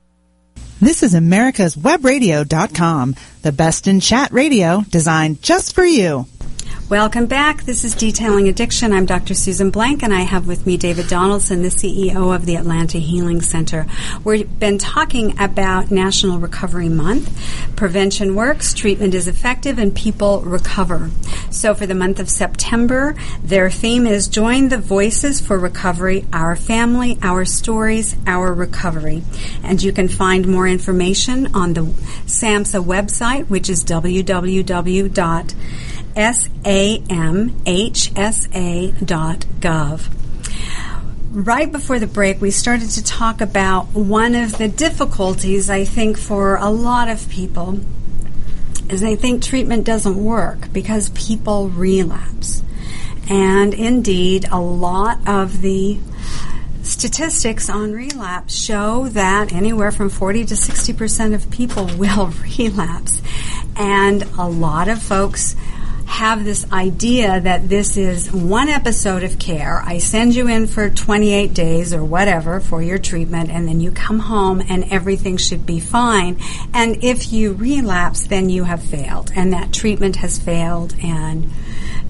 [0.81, 6.27] This is America's Webradio.com, the best in chat radio designed just for you.
[6.91, 7.63] Welcome back.
[7.63, 8.93] This is Detailing Addiction.
[8.93, 9.33] I'm Dr.
[9.33, 13.43] Susan Blank, and I have with me David Donaldson, the CEO of the Atlanta Healing
[13.43, 13.87] Center.
[14.25, 17.77] We've been talking about National Recovery Month.
[17.77, 21.11] Prevention works, treatment is effective, and people recover.
[21.53, 26.57] So for the month of September, their theme is Join the Voices for Recovery, Our
[26.57, 29.23] Family, Our Stories, Our Recovery.
[29.63, 35.55] And you can find more information on the SAMHSA website, which is www
[36.15, 37.47] samhsa.gov.
[41.33, 46.19] Right before the break, we started to talk about one of the difficulties, I think,
[46.19, 47.79] for a lot of people
[48.89, 52.63] is they think treatment doesn't work because people relapse.
[53.29, 55.99] And indeed, a lot of the
[56.83, 63.23] statistics on relapse show that anywhere from 40 to 60 percent of people will relapse.
[63.77, 65.55] And a lot of folks
[66.11, 69.81] have this idea that this is one episode of care.
[69.87, 73.93] I send you in for 28 days or whatever for your treatment, and then you
[73.93, 76.37] come home and everything should be fine.
[76.75, 81.49] And if you relapse, then you have failed, and that treatment has failed, and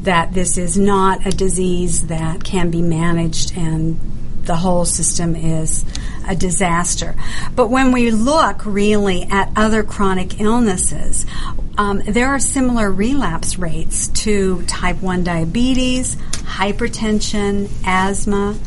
[0.03, 4.01] that this is not a disease that can be managed and
[4.47, 5.85] the whole system is
[6.27, 7.15] a disaster.
[7.55, 11.27] But when we look really at other chronic illnesses,
[11.79, 16.17] um, there are similar relapse rates to type 1 diabetes,
[16.51, 18.59] hypertension, asthma.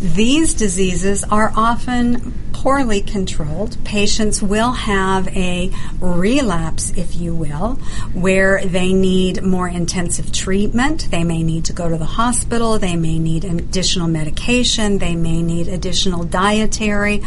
[0.00, 5.70] These diseases are often poorly controlled, patients will have a
[6.00, 7.74] relapse, if you will,
[8.14, 11.10] where they need more intensive treatment.
[11.10, 12.78] They may need to go to the hospital.
[12.78, 14.96] They may need additional medication.
[14.96, 17.22] They may need additional dietary,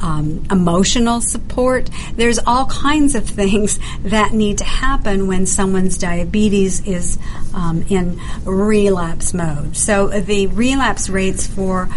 [0.00, 1.88] um, emotional support.
[2.16, 7.18] There's all kinds of things that need to happen when someone's diabetes is
[7.54, 9.43] um, in relapse mode.
[9.72, 11.88] So the relapse rates for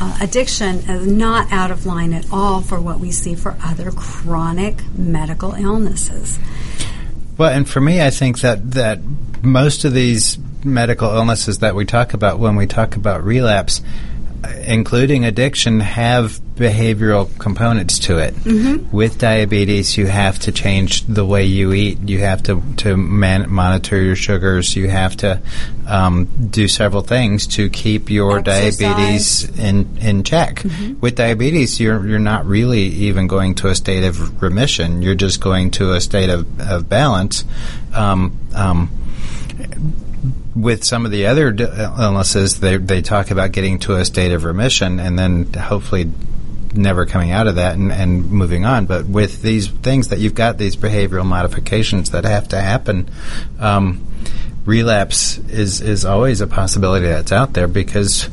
[0.00, 3.90] uh, addiction is not out of line at all for what we see for other
[3.92, 6.38] chronic medical illnesses.
[7.38, 9.00] Well, and for me, I think that that
[9.42, 13.80] most of these medical illnesses that we talk about when we talk about relapse,
[14.66, 18.34] including addiction, have behavioral components to it.
[18.34, 18.94] Mm-hmm.
[18.94, 21.98] With diabetes, you have to change the way you eat.
[22.08, 24.76] You have to to man- monitor your sugars.
[24.76, 25.40] You have to
[25.86, 28.78] um, do several things to keep your Exercise.
[28.78, 30.56] diabetes in in check.
[30.56, 31.00] Mm-hmm.
[31.00, 35.02] With diabetes, you're you're not really even going to a state of remission.
[35.02, 37.44] You're just going to a state of, of balance.
[37.94, 38.90] Um, um,
[40.54, 44.44] with some of the other illnesses, they they talk about getting to a state of
[44.44, 46.10] remission and then hopefully
[46.74, 48.86] never coming out of that and, and moving on.
[48.86, 53.10] But with these things that you've got these behavioral modifications that have to happen,
[53.58, 54.06] um,
[54.64, 58.28] relapse is is always a possibility that's out there because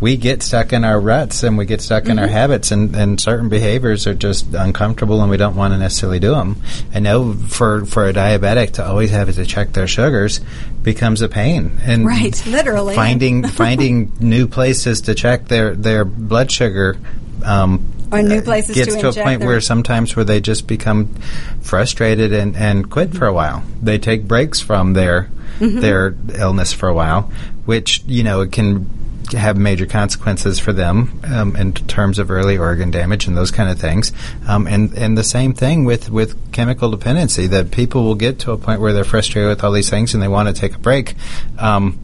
[0.00, 3.20] we get stuck in our ruts and we get stuck in our habits and, and
[3.20, 6.60] certain behaviors are just uncomfortable and we don't want to necessarily do them.
[6.94, 10.40] I know for for a diabetic to always have to check their sugars
[10.82, 12.94] becomes a pain and Right, literally.
[12.94, 16.98] finding finding new places to check their their blood sugar
[17.44, 21.14] um, Or new places gets to to, a point where sometimes where they just become
[21.60, 23.62] frustrated and, and quit for a while.
[23.82, 25.80] They take breaks from their Mm-hmm.
[25.80, 27.30] their illness for a while,
[27.66, 28.88] which you know it can
[29.32, 33.68] have major consequences for them um, in terms of early organ damage and those kind
[33.68, 34.12] of things.
[34.48, 38.52] Um, and and the same thing with with chemical dependency that people will get to
[38.52, 40.78] a point where they're frustrated with all these things and they want to take a
[40.78, 41.14] break.
[41.58, 41.98] Um,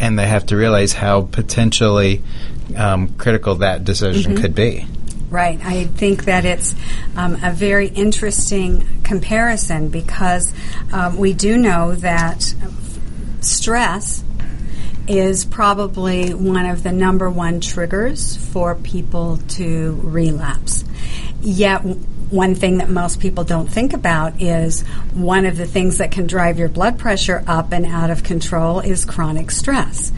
[0.00, 2.22] and they have to realize how potentially
[2.76, 4.42] um, critical that decision Mm-hmm.
[4.42, 4.86] could be.
[5.34, 5.58] Right.
[5.64, 6.76] I think that it's
[7.16, 10.54] um, a very interesting comparison because
[10.92, 12.54] um, we do know that
[13.40, 14.22] stress
[15.08, 20.84] is probably one of the number one triggers for people to relapse.
[21.40, 21.82] Yet,
[22.34, 24.82] one thing that most people don't think about is
[25.12, 28.80] one of the things that can drive your blood pressure up and out of control
[28.80, 30.12] is chronic stress.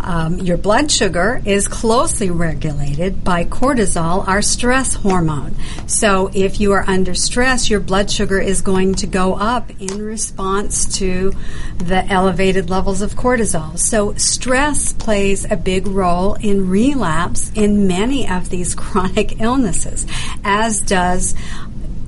[0.00, 5.54] Um, your blood sugar is closely regulated by cortisol, our stress hormone.
[5.86, 10.02] So, if you are under stress, your blood sugar is going to go up in
[10.02, 11.32] response to
[11.78, 13.78] the elevated levels of cortisol.
[13.78, 20.04] So, stress plays a big role in relapse in many of these chronic illnesses,
[20.42, 21.34] as does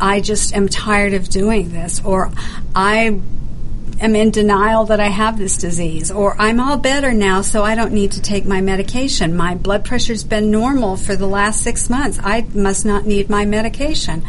[0.03, 2.33] I just am tired of doing this, or
[2.75, 3.21] I
[4.01, 7.77] am in denial that I have this disease, or I'm all better now, so I
[7.77, 9.37] don't need to take my medication.
[9.37, 12.19] My blood pressure's been normal for the last six months.
[12.21, 14.25] I must not need my medication.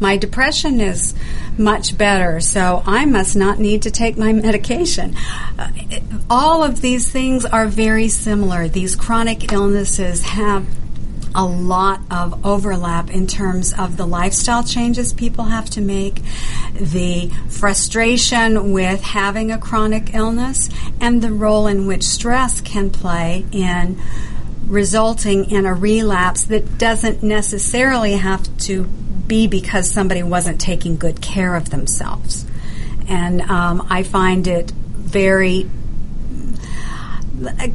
[0.00, 1.14] My depression is
[1.58, 5.14] much better, so I must not need to take my medication.
[5.58, 5.68] Uh,
[6.30, 8.66] all of these things are very similar.
[8.66, 10.66] These chronic illnesses have
[11.34, 16.22] a lot of overlap in terms of the lifestyle changes people have to make,
[16.74, 20.68] the frustration with having a chronic illness,
[21.00, 24.00] and the role in which stress can play in
[24.66, 31.20] resulting in a relapse that doesn't necessarily have to be because somebody wasn't taking good
[31.20, 32.44] care of themselves.
[33.08, 35.68] And um, I find it very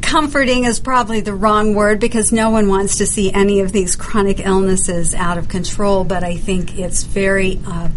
[0.02, 3.96] comforting is probably the wrong word because no one wants to see any of these
[3.96, 7.88] chronic illnesses out of control, but I think it's very uh,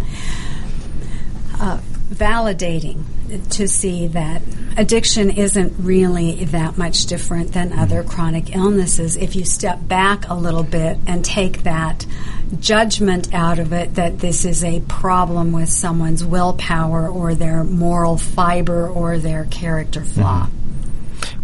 [1.60, 3.04] uh, validating
[3.52, 4.42] to see that
[4.78, 10.34] addiction isn't really that much different than other chronic illnesses if you step back a
[10.34, 12.06] little bit and take that
[12.60, 18.18] judgment out of it that this is a problem with someone's willpower or their moral
[18.18, 20.48] fiber or their character flaw.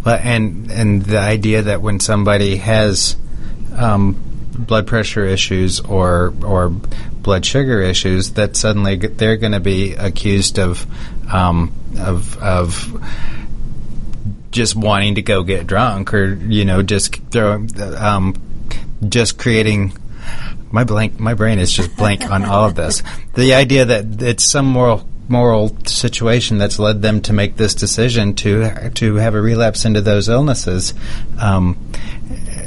[0.04, 3.16] Well, and and the idea that when somebody has
[3.76, 4.16] um,
[4.56, 10.58] blood pressure issues or or blood sugar issues, that suddenly they're going to be accused
[10.58, 10.86] of
[11.32, 13.02] um, of of
[14.50, 17.66] just wanting to go get drunk or you know just throw
[17.98, 18.34] um,
[19.08, 19.92] just creating
[20.70, 23.02] my blank my brain is just blank on all of this.
[23.34, 28.34] The idea that it's some moral moral situation that's led them to make this decision
[28.34, 30.92] to to have a relapse into those illnesses.
[31.40, 31.78] Um,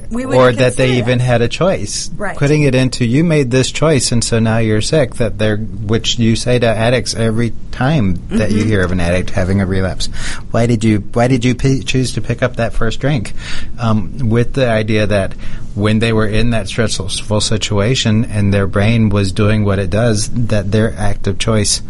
[0.09, 1.23] or that they even that.
[1.23, 2.09] had a choice.
[2.11, 2.37] Right.
[2.37, 6.17] Putting it into you made this choice and so now you're sick that they're which
[6.17, 8.57] you say to addicts every time that Mm-hmm.
[8.57, 10.05] you hear of an addict having a relapse.
[10.51, 13.33] Why did you why did you p- choose to pick up that first drink?
[13.79, 15.33] Um, with the idea that
[15.75, 20.29] when they were in that stressful situation and their brain was doing what it does,
[20.47, 21.81] that their act of choice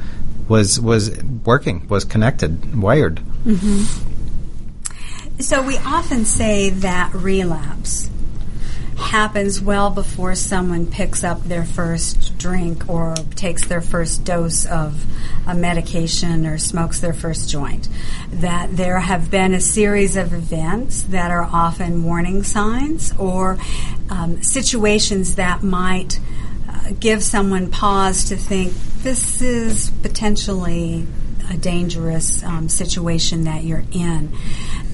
[0.47, 3.21] was was working, was connected, wired.
[5.39, 8.09] So we often say that relapse
[8.97, 15.05] happens well before someone picks up their first drink or takes their first dose of
[15.47, 17.87] a medication or smokes their first joint.
[18.31, 23.57] That there have been a series of events that are often warning signs or
[24.09, 26.19] um, situations that might
[26.99, 28.73] give someone pause to think
[29.03, 31.07] this is potentially
[31.49, 34.33] a dangerous um, situation that you're in.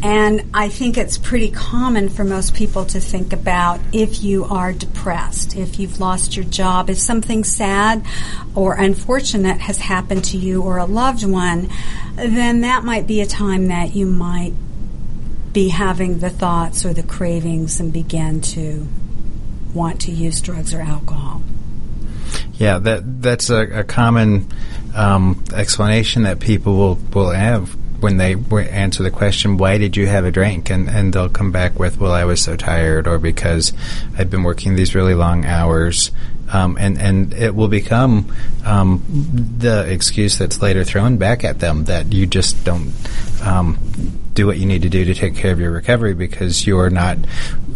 [0.04, 4.74] And I think it's pretty common for most people to think about if you are
[4.74, 8.06] depressed, if you've lost your job, if something sad
[8.54, 11.70] or unfortunate has happened to you or a loved one,
[12.16, 14.54] then that might be a time that you might
[15.54, 18.88] be having the thoughts or the cravings and begin to
[19.74, 21.42] want to use drugs or alcohol.
[22.64, 24.48] Yeah, that that's a, a common
[24.96, 30.08] um, explanation that people will, will have when they answer the question, "Why did you
[30.08, 33.20] have a drink?" and and they'll come back with, "Well, I was so tired," or
[33.20, 33.74] because
[34.18, 36.12] I've been working these really long hours.
[36.54, 38.34] Um, and and it will become
[38.64, 39.04] um,
[39.58, 42.94] the excuse that's later thrown back at them that you just don't
[43.44, 43.78] um,
[44.34, 47.18] do what you need to do to take care of your recovery because you're not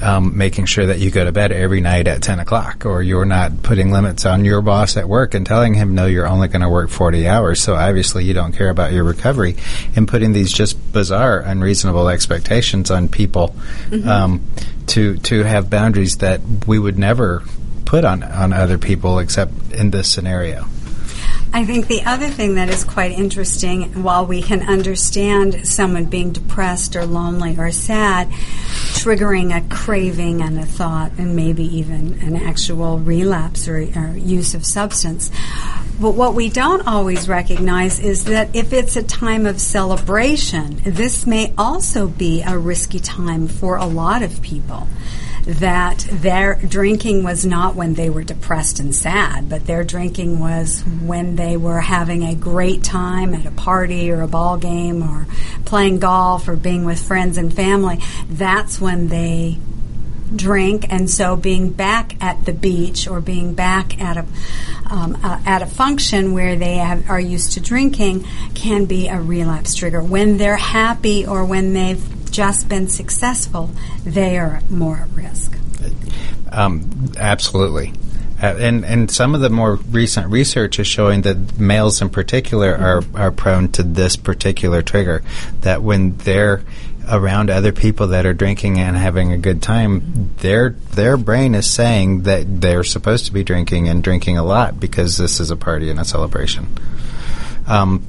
[0.01, 3.25] um, making sure that you go to bed every night at 10 o'clock or you're
[3.25, 6.61] not putting limits on your boss at work and telling him, no, you're only going
[6.61, 7.61] to work 40 hours.
[7.61, 9.55] So obviously you don't care about your recovery
[9.95, 13.55] and putting these just bizarre, unreasonable expectations on people
[13.89, 14.07] mm-hmm.
[14.07, 14.43] um,
[14.87, 17.43] to, to have boundaries that we would never
[17.85, 20.65] put on, on other people except in this scenario.
[21.53, 26.31] I think the other thing that is quite interesting, while we can understand someone being
[26.31, 32.35] depressed or lonely or sad, triggering a craving and a thought, and maybe even an
[32.35, 35.31] actual relapse or, or use of substance.
[35.99, 41.25] But what we don't always recognize is that if it's a time of celebration, this
[41.25, 44.87] may also be a risky time for a lot of people
[45.47, 50.81] that their drinking was not when they were depressed and sad, but their drinking was
[51.01, 55.25] when they were having a great time at a party or a ball game or
[55.63, 57.99] playing golf or being with friends and family.
[58.29, 59.57] That's when they
[60.35, 64.25] drink, and so being back at the beach or being back at a
[64.89, 69.19] um, uh, at a function where they have, are used to drinking can be a
[69.19, 70.01] relapse trigger.
[70.01, 73.71] When they're happy or when they've just been successful,
[74.03, 75.57] they are more at risk.
[76.51, 77.93] Um, absolutely.
[78.41, 82.75] Uh, and and some of the more recent research is showing that males in particular
[82.75, 85.23] are, are prone to this particular trigger.
[85.61, 86.61] That when they're
[87.09, 91.67] around other people that are drinking and having a good time, their their brain is
[91.67, 95.57] saying that they're supposed to be drinking and drinking a lot because this is a
[95.57, 96.67] party and a celebration.
[97.65, 98.03] Um,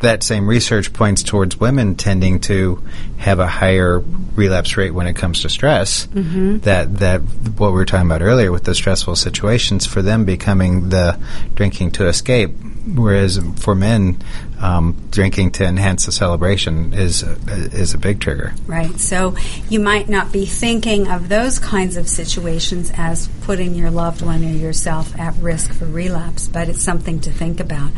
[0.00, 2.82] that same research points towards women tending to
[3.18, 4.00] have a higher
[4.34, 6.06] relapse rate when it comes to stress.
[6.08, 6.58] Mm-hmm.
[6.58, 10.88] That that what we were talking about earlier with the stressful situations for them becoming
[10.88, 11.18] the
[11.54, 12.50] drinking to escape,
[12.86, 14.22] whereas for men,
[14.60, 18.54] um, drinking to enhance the celebration is a, is a big trigger.
[18.66, 18.98] Right.
[19.00, 19.36] So
[19.68, 24.44] you might not be thinking of those kinds of situations as putting your loved one
[24.44, 27.90] or yourself at risk for relapse, but it's something to think about.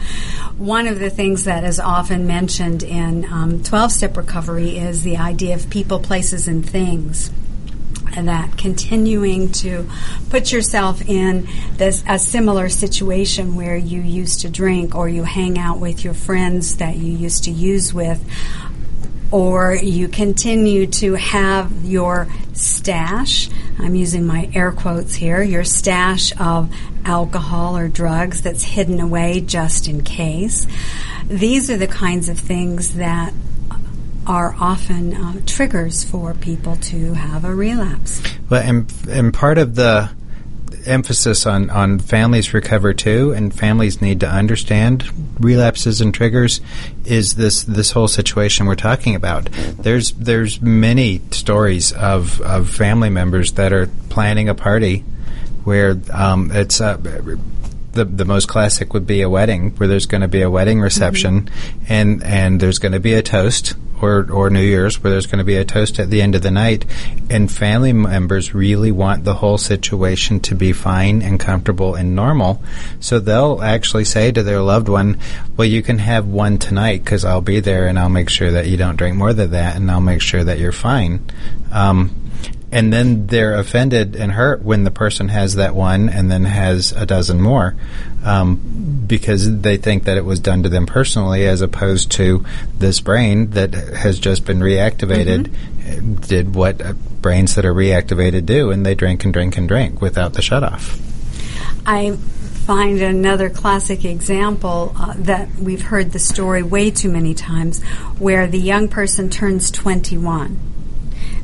[0.56, 5.16] One of the things that is often mentioned in 12 um, step recovery is the
[5.16, 7.30] idea of people, places, and things
[8.28, 9.88] that continuing to
[10.30, 11.46] put yourself in
[11.76, 16.14] this a similar situation where you used to drink or you hang out with your
[16.14, 18.22] friends that you used to use with
[19.30, 23.48] or you continue to have your stash.
[23.78, 26.72] I'm using my air quotes here your stash of
[27.04, 30.66] alcohol or drugs that's hidden away just in case.
[31.26, 33.32] These are the kinds of things that
[34.27, 38.23] are often uh, triggers for people to have a relapse.
[38.49, 40.11] Well, and, and part of the
[40.87, 45.05] emphasis on, on families recover too, and families need to understand
[45.41, 46.61] relapses and triggers
[47.05, 49.45] is this this whole situation we're talking about.
[49.79, 55.05] There's there's many stories of, of family members that are planning a party
[55.64, 56.97] where um, it's uh,
[57.93, 60.81] the the most classic would be a wedding where there's going to be a wedding
[60.81, 61.85] reception mm-hmm.
[61.93, 65.38] and and there's going to be a toast or, or New Year's where there's going
[65.38, 66.84] to be a toast at the end of the night,
[67.30, 72.62] and family members really want the whole situation to be fine and comfortable and normal.
[73.00, 75.18] So they'll actually say to their loved one,
[75.57, 78.66] Well, you can have one tonight because I'll be there and I'll make sure that
[78.66, 81.24] you don't drink more than that and I'll make sure that you're fine.
[81.70, 82.30] Um,
[82.73, 86.93] and then they're offended and hurt when the person has that one and then has
[86.93, 87.77] a dozen more
[88.25, 92.45] um, because they think that it was done to them personally as opposed to
[92.79, 96.14] this brain that has just been reactivated mm-hmm.
[96.14, 96.81] did what
[97.20, 100.64] brains that are reactivated do and they drink and drink and drink without the shut
[100.64, 100.99] off.
[101.85, 107.83] I find another classic example uh, that we've heard the story way too many times
[108.18, 110.73] where the young person turns 21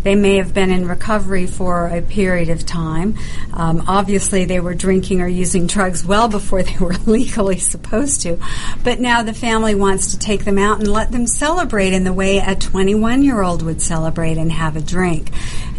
[0.02, 3.16] they may have been in recovery for a period of time.
[3.52, 8.38] Um, obviously, they were drinking or using drugs well before they were legally supposed to.
[8.84, 12.12] But now the family wants to take them out and let them celebrate in the
[12.12, 15.30] way a 21 year old would celebrate and have a drink.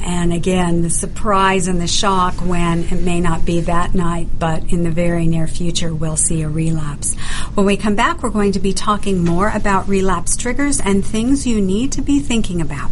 [0.01, 4.71] And again, the surprise and the shock when it may not be that night, but
[4.71, 7.15] in the very near future, we'll see a relapse.
[7.53, 11.45] When we come back, we're going to be talking more about relapse triggers and things
[11.45, 12.91] you need to be thinking about.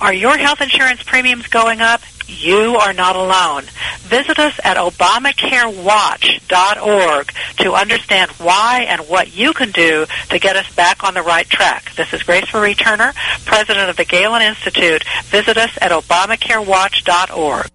[0.00, 2.00] Are your health insurance premiums going up?
[2.26, 3.62] You are not alone.
[4.00, 10.74] Visit us at ObamacareWatch.org to understand why and what you can do to get us
[10.74, 11.94] back on the right track.
[11.94, 13.12] This is Grace Marie Turner,
[13.44, 15.04] President of the Galen Institute.
[15.26, 17.68] Visit us at ObamacareWatch.org.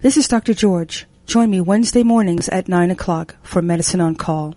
[0.00, 0.54] This is Dr.
[0.54, 1.06] George.
[1.26, 4.56] Join me Wednesday mornings at 9 o'clock for Medicine on Call.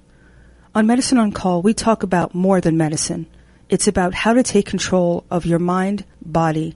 [0.74, 3.28] On Medicine on Call, we talk about more than medicine.
[3.70, 6.76] It's about how to take control of your mind, body,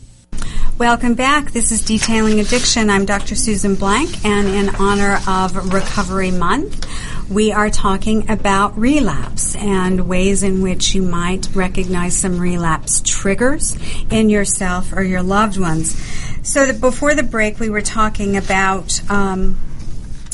[0.77, 1.51] Welcome back.
[1.51, 2.89] This is Detailing Addiction.
[2.89, 3.35] I'm Dr.
[3.35, 6.85] Susan Blank, and in honor of Recovery Month,
[7.31, 13.77] we are talking about relapse and ways in which you might recognize some relapse triggers
[14.09, 15.97] in yourself or your loved ones.
[16.43, 19.57] So, before the break, we were talking about um,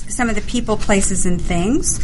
[0.07, 1.99] some of the people, places, and things.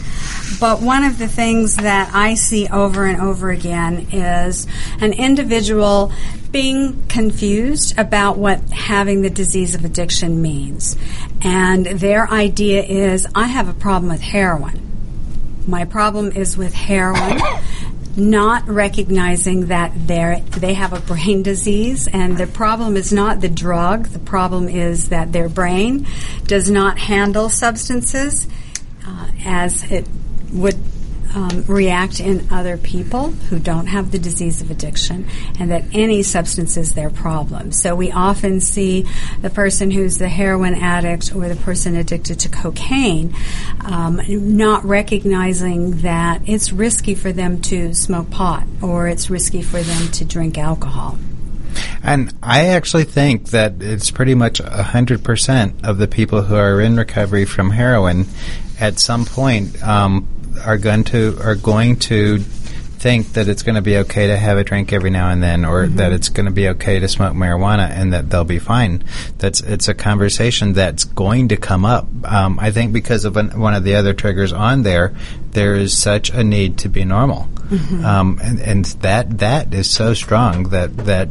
[0.60, 4.68] But one of the things that I see over and over again is
[5.00, 6.12] an individual
[6.54, 10.96] being confused about what having the disease of addiction means.
[11.42, 14.80] And their idea is I have a problem with heroin.
[15.68, 17.42] My problem is with heroin.
[18.16, 24.06] not recognizing that they have a brain disease and the problem is not the drug
[24.10, 26.06] the problem is that their brain
[26.46, 28.48] does not handle substances
[29.08, 30.08] uh, as it
[30.52, 30.78] would
[31.36, 35.28] um, react in other people who don't have the disease of addiction,
[35.60, 37.72] and that any substance is their problem.
[37.72, 39.08] So we often see
[39.42, 43.36] the person who's the heroin addict or the person addicted to cocaine
[43.82, 49.82] um, not recognizing that it's risky for them to smoke pot or it's risky for
[49.82, 51.18] them to drink alcohol.
[52.04, 56.96] And I actually think that it's pretty much 100% of the people who are in
[56.96, 58.26] recovery from heroin
[58.80, 60.28] at some point um,
[60.66, 62.40] are going to are going to
[63.04, 65.66] think that it's going to be okay to have a drink every now and then,
[65.66, 65.98] or mm-hmm.
[65.98, 69.04] that it's going to be okay to smoke marijuana, and that they'll be fine.
[69.40, 72.08] That's it's a conversation that's going to come up.
[72.24, 75.14] Um, I think because of an, one of the other triggers on there,
[75.52, 78.06] there is such a need to be normal, mm-hmm.
[78.06, 81.28] um, and, and that that is so strong that that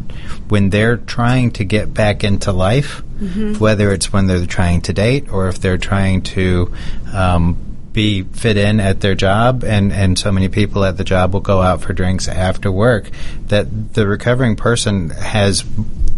[0.48, 3.54] when they're trying to get back into life, mm-hmm.
[3.54, 6.70] whether it's when they're trying to date or if they're trying to
[7.14, 11.32] um, be fit in at their job, and, and so many people at the job
[11.32, 13.10] will go out for drinks after work,
[13.48, 15.64] that the recovering person has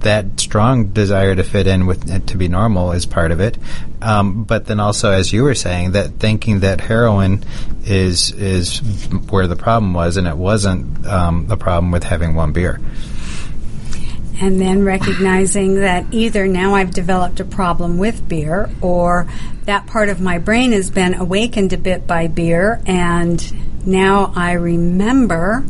[0.01, 3.57] that strong desire to fit in with to be normal is part of it.
[4.03, 7.43] Um, but then also, as you were saying, that thinking that heroin
[7.85, 8.81] is is
[9.31, 12.81] where the problem was, and it wasn't um, the problem with having one beer
[14.41, 19.29] and then recognizing that either now I've developed a problem with beer or
[19.65, 24.53] that part of my brain has been awakened a bit by beer and now I
[24.53, 25.65] remember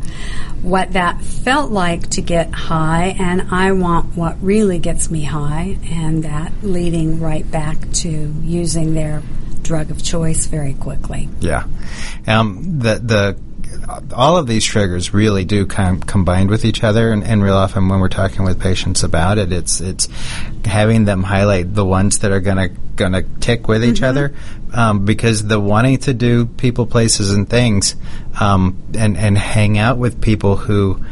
[0.63, 5.79] what that felt like to get high and I want what really gets me high
[5.85, 9.23] and that leading right back to using their
[9.63, 11.29] drug of choice very quickly.
[11.41, 11.67] Yeah.
[12.27, 13.39] Um, the the
[14.15, 17.89] all of these triggers really do com- combine with each other, and, and real often
[17.89, 20.09] when we're talking with patients about it, it's it's
[20.65, 24.35] having them highlight the ones that are gonna gonna tick with each other,
[24.73, 27.97] um, because the wanting to do people, places, and things,
[28.41, 31.05] um, and and hang out with people who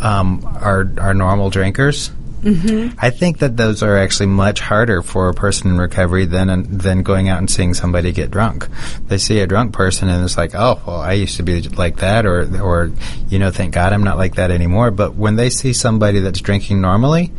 [0.00, 2.10] um, are are normal drinkers.
[2.42, 2.98] Mm-hmm.
[2.98, 7.02] I think that those are actually much harder for a person in recovery than than
[7.02, 8.68] going out and seeing somebody get drunk.
[9.06, 11.98] They see a drunk person and it's like, oh, well, I used to be like
[11.98, 12.90] that, or or
[13.28, 14.90] you know, thank God I'm not like that anymore.
[14.90, 17.32] But when they see somebody that's drinking normally,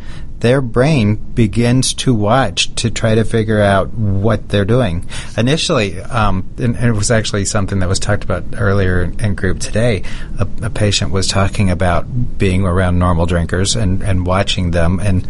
[0.43, 5.07] their brain begins to watch to try to figure out what they're doing.
[5.37, 9.59] Initially, um, and, and it was actually something that was talked about earlier in group
[9.59, 10.03] today.
[10.37, 15.25] A, a patient was talking about being around normal drinkers and, and watching them, and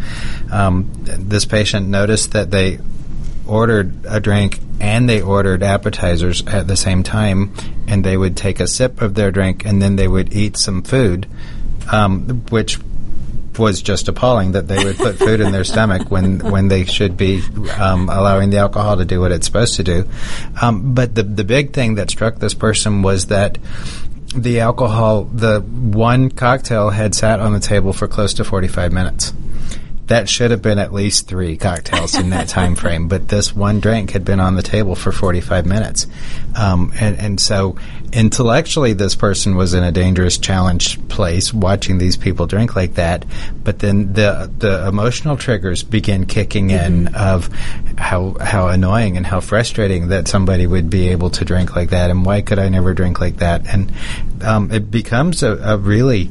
[0.50, 2.80] um, this patient noticed that they
[3.46, 7.54] ordered a drink and they ordered appetizers at the same time,
[7.86, 10.82] and they would take a sip of their drink and then they would eat some
[10.82, 11.28] food,
[11.92, 12.80] um, which
[13.58, 17.16] was just appalling that they would put food in their stomach when when they should
[17.16, 17.42] be
[17.78, 20.08] um, allowing the alcohol to do what it's supposed to do.
[20.60, 23.58] Um, but the the big thing that struck this person was that
[24.34, 29.32] the alcohol, the one cocktail had sat on the table for close to 45 minutes.
[30.06, 33.80] That should have been at least three cocktails in that time frame, but this one
[33.80, 36.06] drink had been on the table for 45 minutes.
[36.56, 37.76] Um, and, and so
[38.12, 43.24] intellectually, this person was in a dangerous, challenged place watching these people drink like that.
[43.62, 47.48] But then the, the emotional triggers begin kicking in of
[47.96, 52.10] how, how annoying and how frustrating that somebody would be able to drink like that
[52.10, 53.66] and why could I never drink like that?
[53.66, 53.92] And
[54.44, 56.30] um, it becomes a, a really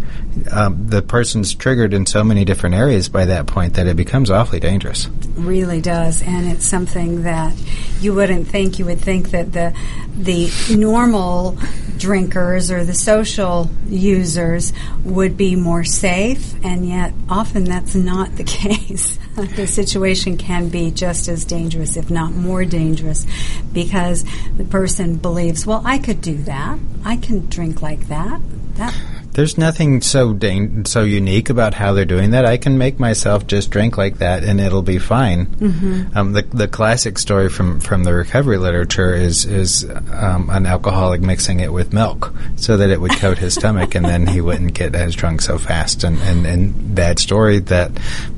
[0.52, 4.30] um, the person's triggered in so many different areas by that point that it becomes
[4.30, 5.08] awfully dangerous.
[5.36, 7.54] really does, and it's something that
[8.00, 8.80] you wouldn't think.
[8.80, 9.76] You would think that the
[10.16, 11.58] the normal
[11.98, 18.44] drinkers or the social users would be more safe, and yet often that's not the
[18.46, 19.20] case.
[19.56, 23.26] the situation can be just as dangerous, if not more dangerous,
[23.72, 24.26] because
[24.58, 26.78] the person believes, "Well, I could do that.
[27.04, 28.42] I can drink like that."
[28.76, 28.94] That
[29.34, 32.46] There's nothing so dan- so unique about how they're doing that.
[32.46, 35.48] I can make myself just drink like that, and it'll be fine.
[35.48, 36.18] Mm-hmm.
[36.18, 41.22] Um, the the classic story from, from the recovery literature is is um, an alcoholic
[41.22, 44.76] mixing it with milk so that it would coat his stomach, and then he wouldn't
[44.76, 46.04] get as drunk so fast.
[46.04, 47.92] And and, and that story, that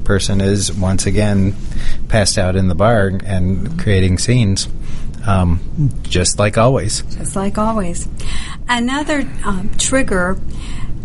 [0.05, 1.55] person is once again
[2.07, 4.69] passed out in the bar and creating scenes,
[5.27, 5.59] um,
[6.03, 7.01] just like always.
[7.01, 8.07] just like always.
[8.67, 10.37] Another um, trigger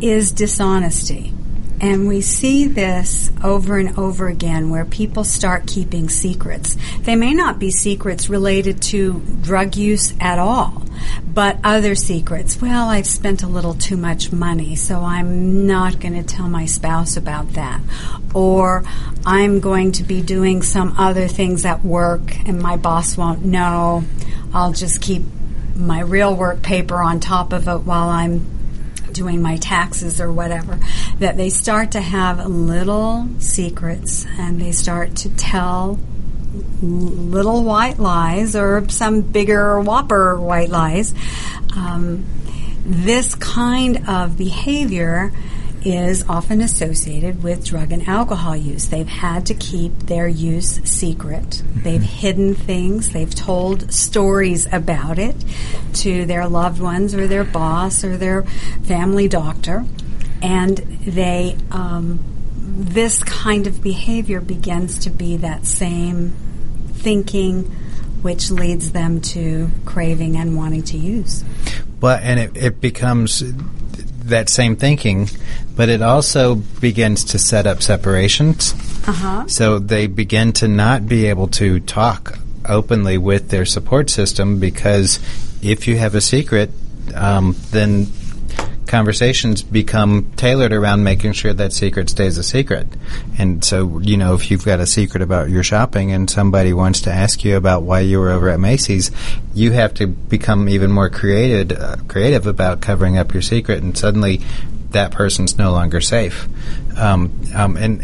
[0.01, 1.33] is dishonesty.
[1.81, 6.77] And we see this over and over again where people start keeping secrets.
[7.01, 10.85] They may not be secrets related to drug use at all,
[11.27, 12.61] but other secrets.
[12.61, 16.67] Well, I've spent a little too much money, so I'm not going to tell my
[16.67, 17.81] spouse about that.
[18.35, 18.85] Or
[19.25, 24.05] I'm going to be doing some other things at work and my boss won't know.
[24.53, 25.23] I'll just keep
[25.75, 28.60] my real work paper on top of it while I'm
[29.13, 30.79] doing my taxes or whatever,
[31.19, 35.99] that they start to have little secrets and they start to tell
[36.83, 41.15] little white lies or some bigger whopper white lies.
[41.77, 42.25] Um,
[42.85, 45.33] this kind of behavior
[45.85, 48.89] is often associated with drug and alcohol use.
[48.89, 51.63] They've had to keep their use secret.
[51.75, 53.13] They've hidden things.
[53.13, 55.37] They've told stories about it
[55.95, 58.43] to their loved ones or their boss or their
[58.85, 59.85] family doctor.
[60.43, 62.21] And they, um,
[62.57, 66.31] this kind of behavior begins to be that same
[66.93, 67.65] thinking
[68.23, 71.43] which leads them to craving and wanting to use.
[72.01, 73.43] Well, and it, it becomes
[74.31, 75.29] that same thinking,
[75.77, 78.73] but it also begins to set up separations.
[79.07, 79.47] Uh-huh.
[79.47, 85.19] So they begin to not be able to talk openly with their support system because
[85.63, 86.71] if you have a secret,
[87.15, 88.07] um, then
[88.91, 92.89] conversations become tailored around making sure that secret stays a secret.
[93.39, 97.03] And so, you know, if you've got a secret about your shopping and somebody wants
[97.03, 99.13] to ask you about why you were over at Macy's,
[99.55, 103.97] you have to become even more creative, uh, creative about covering up your secret, and
[103.97, 104.41] suddenly
[104.91, 106.49] that person's no longer safe.
[106.99, 108.03] Um, um, and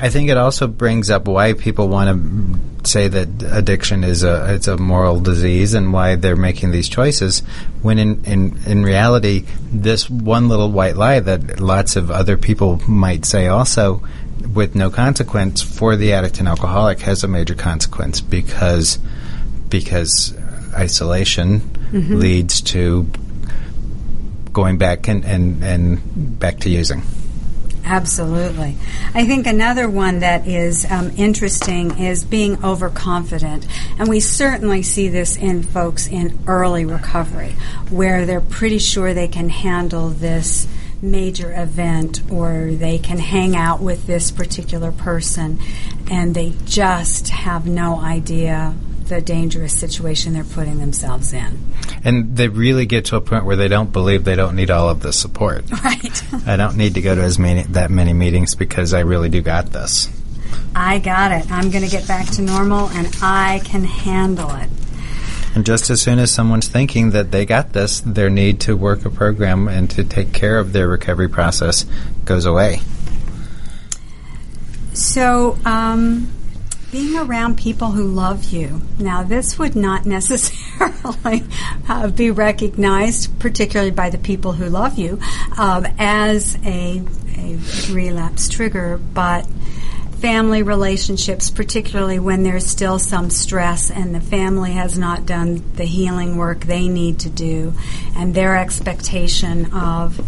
[0.00, 4.54] I think it also brings up why people want to say that addiction is a
[4.54, 7.40] it's a moral disease and why they're making these choices.
[7.82, 12.80] When in, in in reality, this one little white lie that lots of other people
[12.88, 14.02] might say also,
[14.52, 18.98] with no consequence for the addict and alcoholic, has a major consequence because
[19.68, 20.36] because
[20.74, 22.16] isolation mm-hmm.
[22.16, 23.08] leads to
[24.52, 27.02] going back and, and, and back to using.
[27.84, 28.76] Absolutely.
[29.12, 33.66] I think another one that is um, interesting is being overconfident.
[33.98, 37.56] And we certainly see this in folks in early recovery,
[37.90, 40.66] where they're pretty sure they can handle this
[41.02, 45.58] major event or they can hang out with this particular person
[46.10, 48.74] and they just have no idea
[49.08, 51.58] the dangerous situation they're putting themselves in.
[52.04, 54.88] And they really get to a point where they don't believe they don't need all
[54.88, 55.64] of the support.
[55.84, 56.46] Right.
[56.46, 59.42] I don't need to go to as many that many meetings because I really do
[59.42, 60.08] got this.
[60.74, 61.50] I got it.
[61.50, 64.70] I'm going to get back to normal and I can handle it.
[65.54, 69.04] And just as soon as someone's thinking that they got this, their need to work
[69.04, 71.84] a program and to take care of their recovery process
[72.24, 72.80] goes away.
[74.94, 76.32] So, um,
[76.94, 78.80] being around people who love you.
[79.00, 81.42] Now, this would not necessarily
[81.88, 85.18] uh, be recognized, particularly by the people who love you,
[85.58, 87.02] um, as a,
[87.36, 87.58] a
[87.90, 89.44] relapse trigger, but
[90.20, 95.84] family relationships, particularly when there's still some stress and the family has not done the
[95.84, 97.74] healing work they need to do,
[98.14, 100.20] and their expectation of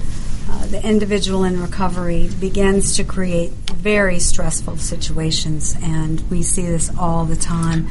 [0.49, 6.91] uh, the individual in recovery begins to create very stressful situations, and we see this
[6.99, 7.89] all the time.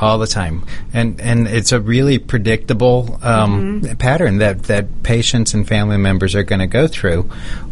[0.00, 0.64] All the time,
[0.94, 3.96] and and it's a really predictable um, mm-hmm.
[3.96, 7.24] pattern that that patients and family members are going to go through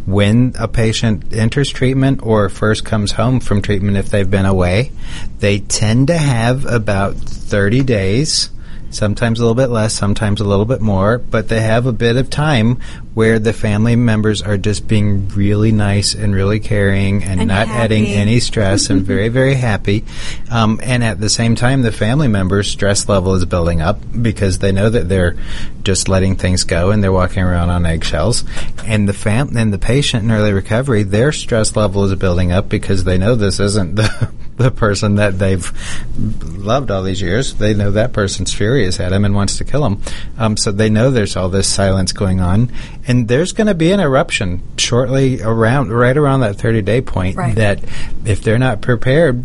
[0.04, 3.96] when a patient enters treatment or first comes home from treatment.
[3.96, 4.92] If they've been away,
[5.38, 8.50] they tend to have about thirty days
[8.90, 12.16] sometimes a little bit less, sometimes a little bit more, but they have a bit
[12.16, 12.80] of time
[13.14, 17.66] where the family members are just being really nice and really caring and, and not
[17.66, 17.80] happy.
[17.80, 20.04] adding any stress and very, very happy.
[20.50, 24.58] Um, and at the same time, the family members' stress level is building up because
[24.58, 25.36] they know that they're
[25.82, 28.44] just letting things go and they're walking around on eggshells.
[28.86, 32.68] And the fam- and the patient in early recovery, their stress level is building up
[32.68, 34.32] because they know this isn't the
[34.64, 35.72] the person that they've
[36.18, 37.54] loved all these years.
[37.54, 40.02] They know that person's furious at him and wants to kill him.
[40.36, 42.72] Um, so they know there's all this silence going on,
[43.06, 47.36] and there's going to be an eruption shortly around, right around that 30 day point.
[47.36, 47.54] Right.
[47.54, 47.84] That
[48.24, 49.44] if they're not prepared,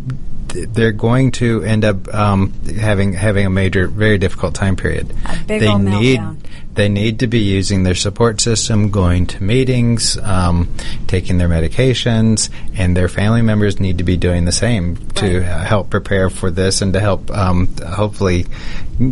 [0.53, 5.07] they're going to end up um, having having a major, very difficult time period.
[5.47, 6.37] they need meltdown.
[6.75, 10.73] they need to be using their support system, going to meetings, um,
[11.07, 15.47] taking their medications, and their family members need to be doing the same to Right.
[15.47, 18.45] uh, help prepare for this and to help um, hopefully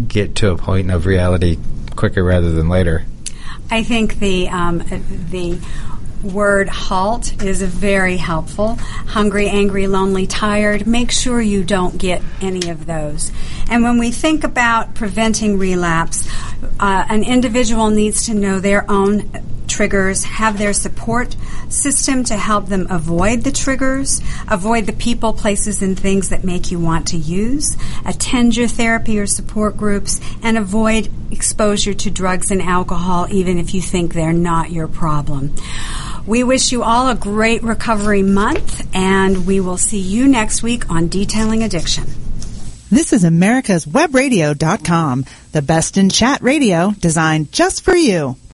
[0.08, 1.58] get to a point of reality
[1.96, 3.04] quicker rather than later.
[3.70, 4.80] I think the um,
[5.30, 5.58] the
[6.24, 8.76] word halt is very helpful.
[8.76, 10.88] Hungry, angry, lonely, tired.
[10.88, 13.32] Make sure you don't get any of those.
[13.70, 16.28] And when we think about preventing relapse,
[16.80, 19.32] uh, an individual needs to know their own
[19.72, 21.36] triggers, have their support
[21.70, 26.70] system to help them avoid the triggers, avoid the people, places, and things that make
[26.72, 32.52] you want to use, attend your therapy or support groups, and avoid exposure to drugs
[32.52, 35.56] and alcohol, even if you think they're not your problem.
[36.28, 40.92] We wish you all a great recovery month, and we will see you next week
[40.92, 42.06] on Detailing Addiction.
[42.92, 48.36] This is America's Webradio.com, the best in chat radio designed just for you.